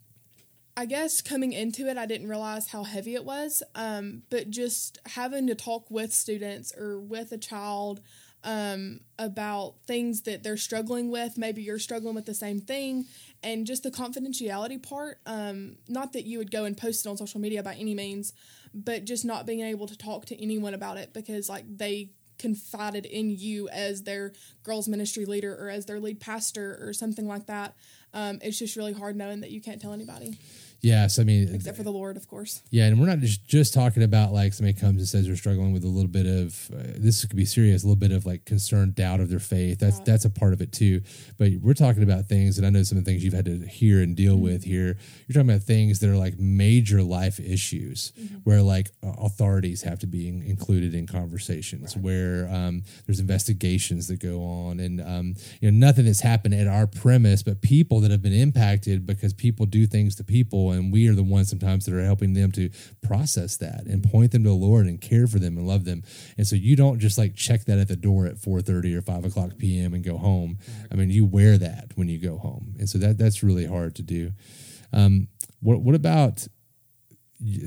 I 0.75 0.87
guess 0.87 1.21
coming 1.21 1.53
into 1.53 1.87
it, 1.89 1.99
I 1.99 2.07
didn't 2.07 2.29
realize 2.29 2.69
how 2.69 2.85
heavy 2.85 3.15
it 3.15 3.25
was. 3.25 3.63
Um, 3.75 4.23
but 4.31 4.49
just 4.49 4.99
having 5.07 5.47
to 5.49 5.55
talk 5.55 5.91
with 5.91 6.13
students 6.13 6.73
or 6.77 6.99
with 6.99 7.31
a 7.33 7.39
child 7.39 8.01
um, 8.43 9.01
about 9.19 9.75
things 9.87 10.23
that 10.23 10.43
they're 10.43 10.57
struggling 10.57 11.11
with, 11.11 11.37
maybe 11.37 11.63
you're 11.63 11.79
struggling 11.79 12.15
with 12.15 12.27
the 12.27 12.35
same 12.35 12.61
thing, 12.61 13.05
and 13.43 13.67
just 13.67 13.83
the 13.83 13.91
confidentiality 13.91 14.83
part. 14.83 15.19
Um, 15.27 15.77
not 15.89 16.15
that 16.15 16.25
you 16.25 16.39
would 16.39 16.51
go 16.51 16.65
and 16.65 16.77
post 16.77 17.05
it 17.05 17.09
on 17.09 17.17
social 17.17 17.41
media 17.41 17.63
by 17.63 17.75
any 17.75 17.95
means, 17.95 18.33
but 18.75 19.05
just 19.05 19.25
not 19.25 19.47
being 19.47 19.61
able 19.61 19.87
to 19.87 19.97
talk 19.97 20.25
to 20.27 20.43
anyone 20.43 20.75
about 20.75 20.97
it 20.97 21.13
because, 21.13 21.49
like, 21.49 21.65
they 21.69 22.11
confided 22.39 23.07
in 23.07 23.31
you 23.31 23.69
as 23.69 24.03
their 24.03 24.33
girls 24.65 24.89
ministry 24.89 25.25
leader 25.25 25.55
or 25.55 25.71
as 25.71 25.87
their 25.87 26.01
lead 26.01 26.19
pastor 26.19 26.77
or 26.81 26.93
something 26.93 27.29
like 27.29 27.47
that 27.47 27.77
um, 28.15 28.41
it's 28.43 28.59
just 28.59 28.75
really 28.75 28.93
hard 28.93 29.15
knowing 29.15 29.43
that 29.43 29.53
you 29.53 29.61
can't 29.61 29.81
tell 29.81 29.93
anybody 29.93 30.37
Yes, 30.83 31.21
I 31.21 31.23
mean, 31.25 31.55
except 31.55 31.77
for 31.77 31.85
the 31.85 31.93
lord 31.93 32.17
of 32.17 32.27
course 32.27 32.61
Yeah, 32.71 32.87
and 32.87 32.99
we're 32.99 33.07
not 33.07 33.21
just 33.21 33.47
just 33.47 33.73
talking 33.73 34.03
about 34.03 34.33
like 34.33 34.53
somebody 34.53 34.79
comes 34.79 34.99
and 34.99 35.09
says 35.09 35.27
they're 35.27 35.37
struggling 35.37 35.73
with 35.73 35.85
a 35.85 35.89
little 35.89 36.11
bit 36.11 36.27
of 36.27 36.71
uh, 36.75 36.83
this 36.99 37.25
could 37.25 37.37
be 37.37 37.45
serious, 37.45 37.85
a 37.85 37.87
little 37.87 37.95
bit 38.01 38.11
of 38.11 38.27
like 38.27 38.45
concern, 38.45 38.93
doubt 38.93 39.21
of 39.21 39.31
their 39.31 39.39
faith. 39.39 39.79
That's 39.79 39.99
Right. 39.99 40.07
that's 40.07 40.25
a 40.25 40.31
part 40.31 40.53
of 40.53 40.61
it 40.61 40.73
too. 40.73 41.03
But 41.39 41.53
we're 41.63 41.75
talking 41.75 42.03
about 42.03 42.27
things, 42.27 42.59
and 42.59 42.67
I 42.67 42.71
know 42.71 42.83
some 42.83 42.99
of 42.99 43.05
the 43.05 43.11
things 43.11 43.23
you've 43.23 43.33
had 43.33 43.45
to 43.45 43.59
hear 43.67 44.03
and 44.03 44.17
deal 44.17 44.37
with 44.37 44.65
here. 44.65 44.97
You're 45.29 45.35
talking 45.35 45.51
about 45.51 45.63
things 45.63 46.01
that 46.01 46.11
are 46.11 46.17
like 46.17 46.39
major 46.39 47.03
life 47.03 47.39
issues, 47.39 48.13
where 48.43 48.61
like 48.61 48.91
authorities 49.05 49.83
have 49.83 50.01
to 50.01 50.07
be 50.09 50.29
in, 50.29 50.43
included 50.43 50.95
in 50.95 51.07
conversations, 51.07 51.97
where 51.97 52.49
um, 52.53 52.83
there's 53.07 53.21
investigations 53.21 54.09
that 54.09 54.19
go 54.21 54.43
on, 54.43 54.81
and 54.81 55.01
um, 55.01 55.35
you 55.61 55.71
know 55.71 55.87
nothing 55.87 56.07
that's 56.07 56.21
happened 56.23 56.55
at 56.55 56.67
our 56.67 56.89
premise, 56.89 57.43
but 57.45 57.63
people 57.63 58.01
that 58.01 58.11
have 58.11 58.23
been 58.23 58.33
impacted 58.33 59.07
because 59.07 59.33
people 59.33 59.65
do 59.67 59.87
things 59.87 60.17
to 60.17 60.25
people, 60.25 60.72
and 60.73 60.93
we 60.93 61.09
are 61.09 61.15
the 61.15 61.23
ones 61.23 61.51
sometimes 61.51 61.87
that 61.87 61.95
are 61.95 62.05
helping 62.05 62.35
them 62.35 62.51
to 62.53 62.71
process 63.03 63.57
that 63.59 63.85
and 63.87 64.03
point 64.03 64.33
them 64.33 64.43
to 64.45 64.51
the 64.51 64.55
Lord 64.55 64.87
and 64.87 65.01
care 65.01 65.27
for 65.27 65.39
them 65.39 65.57
and 65.57 65.67
love 65.67 65.85
them. 65.85 66.03
And 66.37 66.47
so 66.47 66.57
you 66.57 66.77
don't 66.77 66.99
just 66.99 67.19
like 67.19 67.35
check 67.35 67.65
that 67.67 67.79
at 67.79 67.89
the 67.89 67.97
door 67.97 68.27
at 68.27 68.39
four 68.39 68.61
thirty 68.61 68.95
or 68.95 69.03
five 69.03 69.25
o'clock 69.25 69.59
p.m. 69.59 69.95
and 69.95 70.05
go 70.05 70.19
home. 70.19 70.59
I 70.91 70.95
mean, 70.95 71.11
you 71.11 71.25
wear 71.25 71.59
that 71.59 71.93
when 71.95 72.09
you 72.09 72.19
go 72.19 72.39
home, 72.39 72.75
and 72.79 72.89
so 72.89 72.99
that 72.99 73.19
that's 73.19 73.43
really 73.43 73.67
hard 73.67 73.95
to 73.97 74.03
do. 74.03 74.33
Um, 74.93 75.29
what 75.61 75.81
what 75.81 75.95
about 75.95 76.47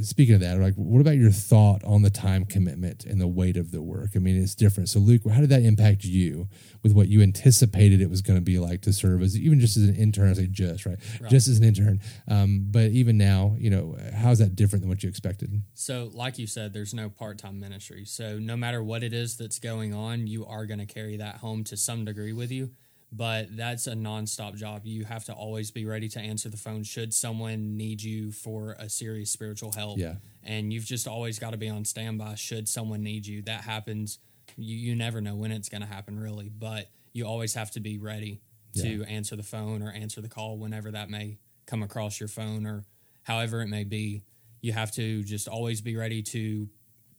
speaking 0.02 0.36
of 0.36 0.42
that, 0.42 0.60
like 0.60 0.76
what 0.76 1.02
about 1.02 1.18
your 1.18 1.32
thought 1.32 1.84
on 1.84 2.02
the 2.02 2.10
time 2.10 2.46
commitment 2.46 3.06
and 3.06 3.20
the 3.20 3.28
weight 3.28 3.58
of 3.58 3.72
the 3.72 3.82
work? 3.82 4.12
I 4.16 4.20
mean, 4.20 4.42
it's 4.42 4.56
different. 4.56 4.90
So, 4.90 5.00
Luke, 5.00 5.22
how 5.30 5.42
did 5.42 5.50
that 5.50 5.64
impact 5.64 6.04
you 6.04 6.48
with 6.84 6.94
what 6.94 7.08
you 7.08 7.22
anticipated 7.22 8.02
it 8.02 8.10
was 8.10 8.22
going 8.22 8.38
to 8.38 8.44
be 8.44 8.60
like 8.60 8.82
to 8.82 8.94
serve 8.94 9.22
as 9.22 9.38
even 9.38 9.60
just 9.60 9.78
as 9.78 9.84
an 9.84 9.96
intern? 9.96 10.30
I 10.30 10.34
say 10.34 10.48
just 10.48 10.86
right, 10.86 10.98
just 11.30 11.48
as 11.48 11.58
an 11.58 11.64
intern. 11.64 12.00
Um, 12.28 12.68
but 12.70 12.92
even 12.92 13.18
now, 13.18 13.56
you 13.58 13.70
know, 13.70 13.98
how 14.14 14.32
is 14.32 14.40
that 14.40 14.56
different 14.56 14.82
than 14.82 14.90
what 14.90 15.04
you 15.04 15.10
expected? 15.10 15.62
So, 15.74 16.10
like 16.14 16.40
you 16.40 16.48
said, 16.48 16.74
there's 16.74 16.94
no 16.94 17.10
part 17.10 17.38
time 17.38 17.60
ministry. 17.60 18.06
So, 18.06 18.40
no 18.40 18.56
matter 18.56 18.84
what 18.84 19.04
it 19.04 19.14
is 19.14 19.38
that's 19.38 19.60
going 19.60 19.94
on, 19.94 20.28
you 20.28 20.46
are 20.46 20.66
going 20.66 20.80
to 20.80 20.86
carry 20.86 21.18
that 21.18 21.38
home 21.38 21.64
to 21.66 21.78
some 21.78 22.06
degree 22.06 22.34
with 22.34 22.52
you. 22.52 22.72
But 23.16 23.56
that's 23.56 23.88
a 23.88 23.94
nonstop 23.94 24.56
job. 24.56 24.82
You 24.84 25.06
have 25.06 25.24
to 25.26 25.34
always 25.34 25.72
be 25.72 25.86
ready 25.86 26.10
to 26.10 26.20
answer 26.20 26.50
the 26.50 26.58
phone 26.58 26.84
should 26.84 27.14
someone 27.14 27.78
need 27.78 28.02
you 28.02 28.32
for 28.32 28.76
a 28.78 28.90
serious 28.90 29.32
spiritual 29.32 29.72
help. 29.72 30.00
Yeah. 30.00 30.16
And 30.44 30.74
you've 30.74 30.86
just 30.86 31.08
always 31.08 31.40
got 31.40 31.52
to 31.52 31.58
be 31.58 31.70
on 31.70 31.86
standby 31.86 32.36
should 32.36 32.68
someone 32.68 33.04
need 33.04 33.26
you. 33.26 33.42
That 33.44 33.62
happens. 33.62 34.20
You, 34.58 34.76
you 34.76 34.96
never 34.96 35.22
know 35.22 35.36
when 35.36 35.52
it's 35.52 35.70
going 35.70 35.82
to 35.82 35.88
happen, 35.88 36.20
really. 36.20 36.50
But 36.50 36.90
you 37.14 37.26
always 37.26 37.54
have 37.54 37.72
to 37.72 37.80
be 37.80 37.98
ready 37.98 38.42
to 38.82 39.06
answer 39.06 39.38
the 39.38 39.44
phone 39.44 39.82
or 39.82 39.90
answer 39.90 40.20
the 40.20 40.28
call 40.28 40.58
whenever 40.58 40.92
that 40.92 41.10
may 41.10 41.38
come 41.66 41.82
across 41.82 42.20
your 42.20 42.28
phone 42.28 42.66
or 42.66 42.84
however 43.24 43.62
it 43.62 43.68
may 43.68 43.86
be. 43.86 44.24
You 44.62 44.74
have 44.74 44.92
to 44.94 45.24
just 45.24 45.48
always 45.48 45.80
be 45.80 45.96
ready 45.96 46.22
to 46.24 46.68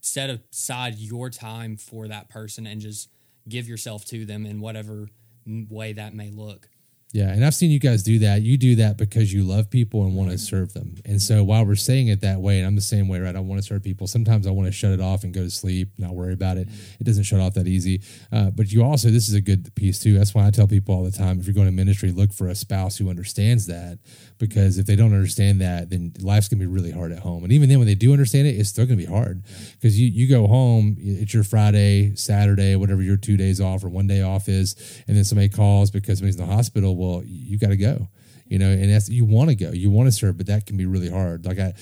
set 0.03 0.29
aside 0.31 0.97
your 0.97 1.31
time 1.31 1.79
for 1.79 2.09
that 2.09 2.29
person 2.29 2.67
and 2.67 2.81
just 2.81 3.09
give 3.49 3.69
yourself 3.69 4.05
to 4.07 4.27
them 4.27 4.45
in 4.45 4.61
whatever 4.61 5.09
way 5.47 5.93
that 5.95 6.15
may 6.15 6.31
look. 6.31 6.69
Yeah, 7.17 7.31
and 7.31 7.47
I've 7.47 7.55
seen 7.55 7.71
you 7.71 7.79
guys 7.79 8.03
do 8.03 8.19
that. 8.19 8.43
You 8.43 8.59
do 8.59 8.75
that 8.77 8.99
because 8.99 9.33
you 9.33 9.43
love 9.43 9.71
people 9.71 10.05
and 10.05 10.15
want 10.15 10.33
to 10.33 10.37
serve 10.37 10.75
them. 10.75 10.97
And 11.07 11.23
so 11.23 11.43
while 11.43 11.65
we're 11.65 11.75
saying 11.75 12.09
it 12.09 12.21
that 12.21 12.41
way, 12.41 12.59
and 12.59 12.67
I'm 12.67 12.75
the 12.75 12.83
same 12.83 13.09
way, 13.09 13.21
right? 13.21 13.35
I 13.35 13.41
want 13.41 13.59
to 13.59 13.67
serve 13.67 13.83
people. 13.83 14.07
Sometimes 14.07 14.47
I 14.47 14.51
want 14.51 14.67
to 14.67 14.73
shut 14.73 14.91
it 14.91 15.01
off 15.01 15.25
and 15.25 15.33
go 15.33 15.41
to 15.41 15.49
sleep, 15.49 15.89
not 15.97 16.15
worry 16.15 16.35
about 16.35 16.59
it. 16.59 16.69
It 17.01 17.05
doesn't 17.05 17.23
shut 17.23 17.41
off 17.41 17.55
that 17.55 17.67
easy. 17.67 18.03
Uh, 18.31 18.51
but 18.51 18.71
you 18.71 18.85
also, 18.85 19.09
this 19.09 19.31
is 19.31 19.35
a 19.35 19.41
good 19.41 19.75
piece 19.75 19.99
too. 19.99 20.19
That's 20.19 20.35
why 20.35 20.47
I 20.47 20.51
tell 20.51 20.67
people 20.67 20.95
all 20.95 21.05
the 21.05 21.11
time: 21.11 21.41
if 21.41 21.47
you're 21.47 21.55
going 21.55 21.69
to 21.69 21.73
ministry, 21.73 22.11
look 22.13 22.35
for 22.35 22.49
a 22.49 22.55
spouse 22.55 22.99
who 22.99 23.09
understands 23.09 23.65
that. 23.65 23.99
Because 24.37 24.77
if 24.77 24.85
they 24.85 24.95
don't 24.95 25.15
understand 25.15 25.63
that, 25.63 25.89
then 25.89 26.13
life's 26.21 26.49
gonna 26.49 26.61
be 26.61 26.67
really 26.67 26.91
hard 26.91 27.13
at 27.13 27.21
home. 27.21 27.45
And 27.45 27.53
even 27.55 27.71
then, 27.71 27.79
when 27.79 27.87
they 27.87 27.95
do 27.95 28.13
understand 28.13 28.47
it, 28.47 28.51
it's 28.51 28.69
still 28.69 28.85
gonna 28.85 28.97
be 28.97 29.07
hard. 29.07 29.43
Because 29.73 29.99
you 29.99 30.09
you 30.09 30.29
go 30.29 30.47
home, 30.47 30.97
it's 30.99 31.33
your 31.33 31.45
Friday, 31.45 32.15
Saturday, 32.15 32.77
whatever 32.77 33.01
your 33.01 33.17
two 33.17 33.39
days 33.39 33.59
off 33.59 33.83
or 33.83 33.89
one 33.89 34.07
day 34.07 34.21
off 34.21 34.51
is, 34.51 34.77
and 35.09 35.17
then 35.17 35.25
somebody 35.25 35.49
calls 35.49 35.91
because 35.91 36.19
somebody's 36.19 36.39
in 36.39 36.47
the 36.47 36.55
hospital. 36.55 36.95
Well, 36.95 37.06
you 37.25 37.59
got 37.59 37.69
to 37.69 37.77
go 37.77 38.09
you 38.49 38.59
know 38.59 38.69
and 38.69 38.91
that's 38.91 39.09
you 39.09 39.25
want 39.25 39.49
to 39.51 39.57
go 39.57 39.71
you 39.71 39.91
want 39.91 40.07
to 40.07 40.13
serve 40.13 40.37
but 40.37 40.47
that 40.47 40.67
can 40.67 40.77
be 40.77 40.87
really 40.87 41.11
hard. 41.11 41.45
Like 41.45 41.59
i 41.59 41.75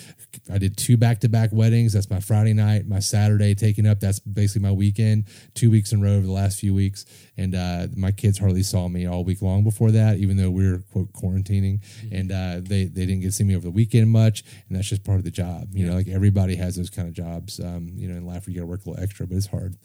i 0.53 0.59
did 0.59 0.77
two 0.77 0.97
back-to-back 0.97 1.51
weddings. 1.53 1.93
That's 1.93 2.11
my 2.11 2.21
friday 2.21 2.55
night 2.55 2.87
my 2.87 3.01
saturday 3.01 3.55
taking 3.55 3.87
up. 3.87 4.01
That's 4.01 4.19
basically 4.21 4.63
my 4.63 4.73
weekend 4.73 5.25
two 5.55 5.71
weeks 5.71 5.93
in 5.93 6.01
a 6.01 6.05
row 6.05 6.13
over 6.13 6.27
the 6.27 6.33
last 6.33 6.59
few 6.59 6.75
weeks. 6.75 7.05
And 7.37 7.55
uh, 7.55 7.89
my 7.97 8.13
kids 8.13 8.39
hardly 8.39 8.63
saw 8.63 8.89
me 8.89 9.07
all 9.07 9.25
week 9.25 9.43
long 9.43 9.65
before 9.65 9.91
that 9.91 10.19
even 10.19 10.37
though 10.37 10.51
we 10.51 10.71
were 10.71 10.79
quote 10.93 11.13
quarantining. 11.13 11.81
And 12.11 12.33
uh, 12.33 12.61
they 12.63 12.85
they 12.85 13.07
didn't 13.07 13.21
get 13.21 13.29
to 13.29 13.33
see 13.33 13.45
me 13.45 13.57
over 13.57 13.65
the 13.65 13.71
weekend 13.71 14.11
much 14.11 14.45
and 14.69 14.77
that's 14.77 14.89
just 14.89 15.05
part 15.05 15.19
of 15.19 15.25
the 15.25 15.31
job 15.31 15.69
you 15.73 15.87
know 15.87 15.95
like 15.95 16.09
everybody 16.09 16.57
has 16.57 16.77
those 16.77 16.91
kind 16.91 17.09
of 17.09 17.15
jobs 17.15 17.61
um, 17.61 17.93
you 17.95 18.09
know 18.09 18.17
in 18.17 18.27
life 18.27 18.47
where 18.47 18.55
you 18.55 18.61
got 18.61 18.65
to 18.65 18.67
work 18.67 18.85
a 18.87 18.91
little 18.91 19.03
extra 19.03 19.27
but 19.27 19.37
it's 19.37 19.47
hard. 19.47 19.77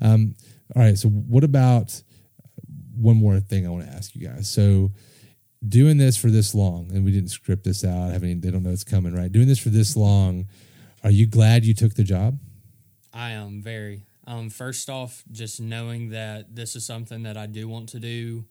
Um, 0.00 0.34
all 0.76 0.82
right 0.82 0.96
so 0.96 1.08
what 1.08 1.42
about 1.42 2.02
one 3.00 3.16
more 3.16 3.40
thing 3.40 3.66
i 3.66 3.70
want 3.70 3.84
to 3.84 3.92
ask 3.92 4.14
you 4.14 4.26
guys 4.26 4.48
so 4.48 4.90
doing 5.66 5.98
this 5.98 6.16
for 6.16 6.30
this 6.30 6.54
long, 6.54 6.90
and 6.92 7.04
we 7.04 7.12
didn't 7.12 7.30
script 7.30 7.64
this 7.64 7.84
out. 7.84 8.10
Having 8.12 8.40
they 8.40 8.50
don't 8.50 8.62
know 8.62 8.70
it's 8.70 8.84
coming, 8.84 9.14
right? 9.14 9.30
Doing 9.30 9.48
this 9.48 9.58
for 9.58 9.68
this 9.68 9.96
long, 9.96 10.46
are 11.04 11.10
you 11.10 11.26
glad 11.26 11.64
you 11.64 11.74
took 11.74 11.94
the 11.94 12.04
job? 12.04 12.38
I 13.12 13.30
am 13.30 13.60
very. 13.62 14.06
Um, 14.26 14.48
first 14.48 14.88
off, 14.88 15.24
just 15.30 15.60
knowing 15.60 16.10
that 16.10 16.54
this 16.54 16.76
is 16.76 16.86
something 16.86 17.24
that 17.24 17.36
I 17.36 17.46
do 17.46 17.68
want 17.68 17.88
to 17.90 18.00
do 18.00 18.44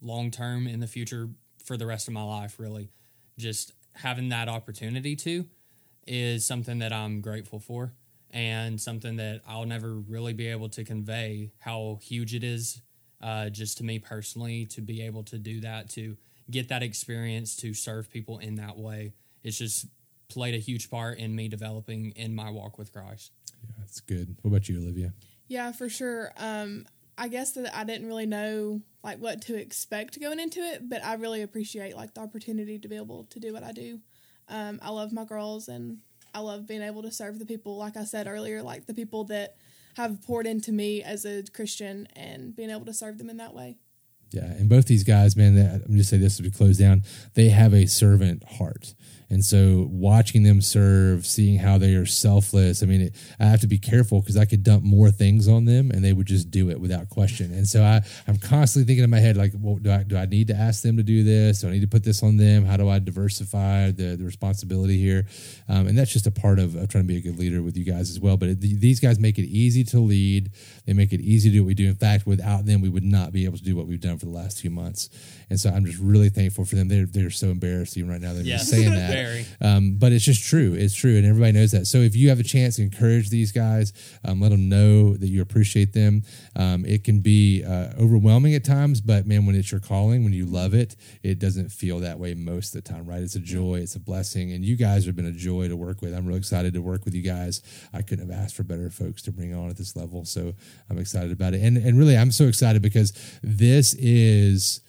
long 0.00 0.30
term 0.30 0.66
in 0.66 0.80
the 0.80 0.86
future 0.86 1.28
for 1.64 1.76
the 1.76 1.86
rest 1.86 2.08
of 2.08 2.14
my 2.14 2.22
life, 2.22 2.58
really. 2.58 2.90
Just 3.38 3.72
having 3.94 4.28
that 4.30 4.48
opportunity 4.48 5.16
to 5.16 5.46
is 6.06 6.46
something 6.46 6.78
that 6.78 6.92
I'm 6.92 7.20
grateful 7.20 7.58
for. 7.58 7.92
and 8.30 8.80
something 8.80 9.16
that 9.16 9.42
I'll 9.46 9.64
never 9.64 9.94
really 9.94 10.32
be 10.32 10.48
able 10.48 10.68
to 10.70 10.82
convey 10.82 11.52
how 11.60 12.00
huge 12.02 12.34
it 12.34 12.42
is 12.42 12.82
uh, 13.24 13.48
just 13.48 13.78
to 13.78 13.84
me 13.84 13.98
personally 13.98 14.66
to 14.66 14.82
be 14.82 15.00
able 15.00 15.22
to 15.24 15.38
do 15.38 15.60
that, 15.60 15.88
to 15.88 16.16
get 16.50 16.68
that 16.68 16.82
experience, 16.82 17.56
to 17.56 17.72
serve 17.72 18.10
people 18.10 18.38
in 18.38 18.56
that 18.56 18.76
way. 18.76 19.14
It's 19.42 19.56
just 19.56 19.86
played 20.28 20.54
a 20.54 20.58
huge 20.58 20.90
part 20.90 21.18
in 21.18 21.34
me 21.34 21.48
developing 21.48 22.12
in 22.16 22.34
my 22.34 22.50
walk 22.50 22.76
with 22.76 22.92
Christ. 22.92 23.32
Yeah, 23.62 23.70
that's 23.78 24.00
good. 24.00 24.36
What 24.42 24.50
about 24.50 24.68
you, 24.68 24.78
Olivia? 24.78 25.14
Yeah, 25.48 25.72
for 25.72 25.88
sure. 25.88 26.32
Um, 26.36 26.86
I 27.16 27.28
guess 27.28 27.52
that 27.52 27.74
I 27.74 27.84
didn't 27.84 28.08
really 28.08 28.26
know 28.26 28.82
like 29.02 29.18
what 29.18 29.40
to 29.42 29.56
expect 29.58 30.20
going 30.20 30.38
into 30.38 30.60
it, 30.60 30.86
but 30.86 31.02
I 31.02 31.14
really 31.14 31.40
appreciate 31.40 31.96
like 31.96 32.12
the 32.12 32.20
opportunity 32.20 32.78
to 32.78 32.88
be 32.88 32.96
able 32.96 33.24
to 33.30 33.40
do 33.40 33.54
what 33.54 33.62
I 33.62 33.72
do. 33.72 34.00
Um, 34.48 34.80
I 34.82 34.90
love 34.90 35.12
my 35.12 35.24
girls 35.24 35.68
and 35.68 35.98
I 36.34 36.40
love 36.40 36.66
being 36.66 36.82
able 36.82 37.02
to 37.02 37.10
serve 37.10 37.38
the 37.38 37.46
people, 37.46 37.78
like 37.78 37.96
I 37.96 38.04
said 38.04 38.26
earlier, 38.26 38.62
like 38.62 38.84
the 38.84 38.94
people 38.94 39.24
that 39.24 39.56
have 39.96 40.22
poured 40.22 40.46
into 40.46 40.72
me 40.72 41.02
as 41.02 41.24
a 41.24 41.42
Christian 41.44 42.08
and 42.14 42.54
being 42.54 42.70
able 42.70 42.84
to 42.86 42.94
serve 42.94 43.18
them 43.18 43.30
in 43.30 43.36
that 43.38 43.54
way. 43.54 43.78
Yeah, 44.30 44.46
and 44.46 44.68
both 44.68 44.86
these 44.86 45.04
guys, 45.04 45.36
man, 45.36 45.82
I'm 45.86 45.96
just 45.96 46.10
say 46.10 46.16
this 46.16 46.40
we 46.40 46.50
close 46.50 46.78
down. 46.78 47.02
They 47.34 47.50
have 47.50 47.72
a 47.72 47.86
servant 47.86 48.42
heart. 48.44 48.94
And 49.34 49.44
so 49.44 49.88
watching 49.90 50.44
them 50.44 50.60
serve, 50.60 51.26
seeing 51.26 51.58
how 51.58 51.76
they 51.76 51.94
are 51.94 52.06
selfless, 52.06 52.84
I 52.84 52.86
mean, 52.86 53.00
it, 53.00 53.16
I 53.40 53.46
have 53.46 53.60
to 53.62 53.66
be 53.66 53.78
careful 53.78 54.20
because 54.20 54.36
I 54.36 54.44
could 54.44 54.62
dump 54.62 54.84
more 54.84 55.10
things 55.10 55.48
on 55.48 55.64
them 55.64 55.90
and 55.90 56.04
they 56.04 56.12
would 56.12 56.26
just 56.26 56.52
do 56.52 56.70
it 56.70 56.80
without 56.80 57.08
question. 57.08 57.52
And 57.52 57.66
so 57.66 57.82
I, 57.82 58.00
I'm 58.28 58.38
constantly 58.38 58.86
thinking 58.86 59.02
in 59.02 59.10
my 59.10 59.18
head, 59.18 59.36
like, 59.36 59.52
well, 59.58 59.74
do 59.74 59.90
I, 59.90 60.04
do 60.04 60.16
I 60.16 60.26
need 60.26 60.46
to 60.48 60.54
ask 60.54 60.84
them 60.84 60.96
to 60.98 61.02
do 61.02 61.24
this? 61.24 61.62
Do 61.62 61.68
I 61.68 61.72
need 61.72 61.80
to 61.80 61.88
put 61.88 62.04
this 62.04 62.22
on 62.22 62.36
them? 62.36 62.64
How 62.64 62.76
do 62.76 62.88
I 62.88 63.00
diversify 63.00 63.90
the, 63.90 64.14
the 64.14 64.24
responsibility 64.24 64.98
here? 64.98 65.26
Um, 65.68 65.88
and 65.88 65.98
that's 65.98 66.12
just 66.12 66.28
a 66.28 66.30
part 66.30 66.60
of, 66.60 66.76
of, 66.76 66.88
trying 66.88 67.02
to 67.02 67.08
be 67.08 67.16
a 67.16 67.20
good 67.20 67.36
leader 67.36 67.60
with 67.60 67.76
you 67.76 67.84
guys 67.84 68.10
as 68.10 68.20
well. 68.20 68.36
But 68.36 68.50
it, 68.50 68.60
these 68.60 69.00
guys 69.00 69.18
make 69.18 69.38
it 69.38 69.46
easy 69.46 69.82
to 69.82 69.98
lead. 69.98 70.52
They 70.86 70.92
make 70.92 71.12
it 71.12 71.20
easy 71.20 71.50
to 71.50 71.54
do 71.54 71.64
what 71.64 71.68
we 71.68 71.74
do. 71.74 71.88
In 71.88 71.96
fact, 71.96 72.24
without 72.24 72.66
them, 72.66 72.82
we 72.82 72.88
would 72.88 73.02
not 73.02 73.32
be 73.32 73.46
able 73.46 73.58
to 73.58 73.64
do 73.64 73.74
what 73.74 73.88
we've 73.88 74.00
done 74.00 74.16
for 74.16 74.26
the 74.26 74.32
last 74.32 74.60
few 74.60 74.70
months. 74.70 75.10
And 75.50 75.58
so 75.58 75.70
I'm 75.70 75.84
just 75.84 75.98
really 75.98 76.28
thankful 76.28 76.64
for 76.64 76.76
them. 76.76 76.86
They're, 76.86 77.06
they're 77.06 77.30
so 77.30 77.48
embarrassed 77.48 77.96
even 77.96 78.10
right 78.10 78.20
now. 78.20 78.32
They're 78.32 78.44
just 78.44 78.70
saying 78.70 78.90
that. 78.94 79.23
Um, 79.60 79.96
but 79.98 80.12
it's 80.12 80.24
just 80.24 80.44
true. 80.44 80.74
It's 80.74 80.94
true, 80.94 81.16
and 81.16 81.26
everybody 81.26 81.52
knows 81.52 81.72
that. 81.72 81.86
So 81.86 81.98
if 81.98 82.14
you 82.16 82.28
have 82.28 82.40
a 82.40 82.44
chance, 82.44 82.78
encourage 82.78 83.30
these 83.30 83.52
guys. 83.52 83.92
Um, 84.24 84.40
let 84.40 84.50
them 84.50 84.68
know 84.68 85.16
that 85.16 85.28
you 85.28 85.42
appreciate 85.42 85.92
them. 85.92 86.22
Um, 86.56 86.84
it 86.84 87.04
can 87.04 87.20
be 87.20 87.64
uh, 87.64 87.92
overwhelming 87.98 88.54
at 88.54 88.64
times, 88.64 89.00
but 89.00 89.26
man, 89.26 89.46
when 89.46 89.54
it's 89.56 89.70
your 89.70 89.80
calling, 89.80 90.24
when 90.24 90.32
you 90.32 90.46
love 90.46 90.74
it, 90.74 90.96
it 91.22 91.38
doesn't 91.38 91.70
feel 91.70 92.00
that 92.00 92.18
way 92.18 92.34
most 92.34 92.74
of 92.74 92.82
the 92.82 92.92
time, 92.92 93.06
right? 93.06 93.22
It's 93.22 93.36
a 93.36 93.40
joy, 93.40 93.80
it's 93.80 93.94
a 93.94 94.00
blessing, 94.00 94.52
and 94.52 94.64
you 94.64 94.76
guys 94.76 95.06
have 95.06 95.16
been 95.16 95.26
a 95.26 95.32
joy 95.32 95.68
to 95.68 95.76
work 95.76 96.02
with. 96.02 96.14
I'm 96.14 96.26
really 96.26 96.38
excited 96.38 96.74
to 96.74 96.82
work 96.82 97.04
with 97.04 97.14
you 97.14 97.22
guys. 97.22 97.62
I 97.92 98.02
couldn't 98.02 98.28
have 98.28 98.38
asked 98.38 98.56
for 98.56 98.62
better 98.62 98.90
folks 98.90 99.22
to 99.22 99.32
bring 99.32 99.54
on 99.54 99.70
at 99.70 99.76
this 99.76 99.96
level, 99.96 100.24
so 100.24 100.54
I'm 100.90 100.98
excited 100.98 101.32
about 101.32 101.54
it. 101.54 101.62
And 101.62 101.76
and 101.76 101.98
really, 101.98 102.16
I'm 102.16 102.30
so 102.30 102.44
excited 102.44 102.82
because 102.82 103.12
this 103.42 103.94
is 103.94 104.80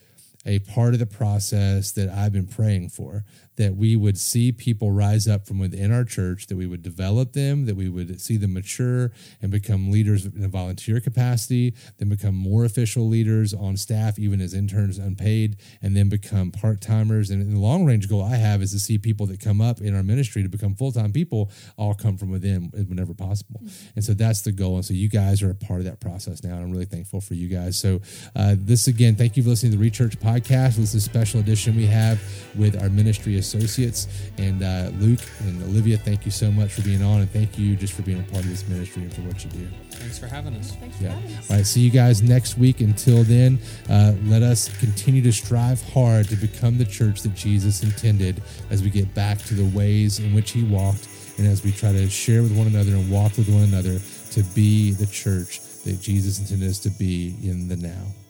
a 0.46 0.60
part 0.60 0.94
of 0.94 1.00
the 1.00 1.06
process 1.06 1.92
that 1.94 2.10
I've 2.10 2.32
been 2.32 2.48
praying 2.48 2.90
for 2.90 3.26
that 3.58 3.76
we 3.76 3.96
would 3.96 4.18
see 4.18 4.52
people 4.52 4.92
rise 4.92 5.28
up 5.28 5.48
from 5.48 5.60
within 5.60 5.92
our 5.92 6.04
church, 6.04 6.48
that 6.48 6.58
we 6.58 6.68
would 6.68 6.82
develop 6.82 7.34
them, 7.34 7.66
that 7.66 7.76
we 7.76 7.90
would 7.90 8.20
see 8.20 8.38
them 8.38 8.54
mature 8.54 9.12
and 9.42 9.52
become 9.52 9.92
leaders 9.92 10.26
in 10.26 10.44
a 10.44 10.48
volunteer 10.48 11.00
capacity, 11.00 11.74
then 11.98 12.10
become 12.10 12.36
more 12.36 12.66
official 12.66 13.08
leaders 13.08 13.54
on 13.54 13.78
staff, 13.78 14.20
even 14.20 14.42
as 14.42 14.54
interns 14.54 14.98
unpaid, 14.98 15.58
and 15.82 15.96
then 15.96 16.10
become 16.10 16.52
part 16.52 16.82
timers. 16.82 17.30
And 17.30 17.56
the 17.56 17.60
long 17.60 17.86
range 17.86 18.10
goal 18.10 18.24
I 18.24 18.36
have 18.36 18.62
is 18.62 18.72
to 18.72 18.80
see 18.80 18.98
people 18.98 19.26
that 19.28 19.40
come 19.40 19.62
up 19.62 19.82
in 19.82 19.96
our 19.96 20.04
ministry 20.04 20.44
to 20.44 20.50
become 20.50 20.76
full 20.76 20.92
time 20.92 21.14
people 21.14 21.52
all 21.78 21.94
come 21.94 22.18
from 22.18 22.32
within 22.32 22.72
whenever 22.88 23.14
possible. 23.14 23.62
And 23.96 24.04
so 24.04 24.14
that's 24.14 24.42
the 24.42 24.52
goal. 24.52 24.76
And 24.76 24.86
so 24.86 24.94
you 24.94 25.10
guys 25.10 25.42
are 25.42 25.52
a 25.52 25.56
part 25.56 25.80
of 25.80 25.86
that 25.86 26.00
process 26.00 26.44
now. 26.44 26.56
And 26.56 26.64
I'm 26.64 26.72
really 26.72 26.86
thankful 26.86 27.22
for 27.22 27.34
you 27.34 27.48
guys. 27.48 27.80
So, 27.80 28.02
uh, 28.36 28.56
this 28.58 28.88
again, 28.88 29.16
thank 29.16 29.38
you 29.38 29.44
for 29.44 29.50
listening 29.50 29.72
to 29.72 29.78
the 29.78 29.90
Rechurch 29.90 30.18
podcast. 30.18 30.76
This 30.76 30.94
is 30.94 30.96
a 30.96 31.02
special 31.02 31.40
edition 31.40 31.76
we 31.76 31.86
have 31.86 32.20
with 32.56 32.82
our 32.82 32.90
ministry 32.90 33.38
associates. 33.54 34.08
And 34.38 34.64
uh, 34.64 34.92
Luke 35.00 35.22
and 35.40 35.62
Olivia, 35.64 35.98
thank 35.98 36.26
you 36.26 36.32
so 36.32 36.52
much 36.52 36.74
for 36.74 36.82
being 36.82 37.04
on, 37.04 37.22
and 37.22 37.30
thank 37.30 37.58
you 37.58 37.76
just 37.76 37.94
for 37.94 38.02
being 38.02 38.20
a 38.20 38.24
part 38.24 38.44
of 38.44 38.50
this 38.50 38.68
ministry 38.68 39.04
and 39.04 39.14
for 39.14 39.22
what 39.22 39.44
you 39.44 39.50
do. 39.52 39.68
Thanks 39.92 40.20
for 40.20 40.28
having 40.28 40.56
us. 40.56 40.76
Thanks 40.76 41.00
yeah. 41.02 41.16
Us. 41.16 41.50
All 41.50 41.58
right. 41.58 41.66
See 41.66 41.82
you 41.82 41.92
guys 41.92 42.22
next 42.22 42.58
week. 42.58 42.82
Until 42.82 43.24
then, 43.24 43.60
uh, 43.90 44.14
let 44.26 44.44
us 44.44 44.70
continue 44.80 45.22
to 45.24 45.32
strive 45.32 45.82
hard 45.90 46.28
to 46.30 46.36
become 46.36 46.78
the 46.78 46.86
church 46.86 47.22
that 47.22 47.34
Jesus 47.36 47.84
intended 47.84 48.42
as 48.70 48.84
we 48.84 48.90
get 48.90 49.14
back 49.14 49.38
to 49.40 49.54
the 49.54 49.78
ways 49.78 50.20
in 50.20 50.34
which 50.34 50.52
He 50.52 50.64
walked, 50.64 51.08
and 51.38 51.48
as 51.48 51.64
we 51.64 51.72
try 51.72 51.92
to 51.92 52.10
share 52.10 52.42
with 52.42 52.58
one 52.58 52.68
another 52.68 52.92
and 52.92 53.10
walk 53.12 53.38
with 53.38 53.50
one 53.50 53.64
another 53.64 54.00
to 54.32 54.44
be 54.54 54.92
the 54.92 55.06
church 55.08 55.62
that 55.86 56.02
Jesus 56.02 56.40
intended 56.40 56.70
us 56.70 56.80
to 56.80 56.90
be 56.90 57.36
in 57.44 57.68
the 57.68 57.76
now. 57.76 58.25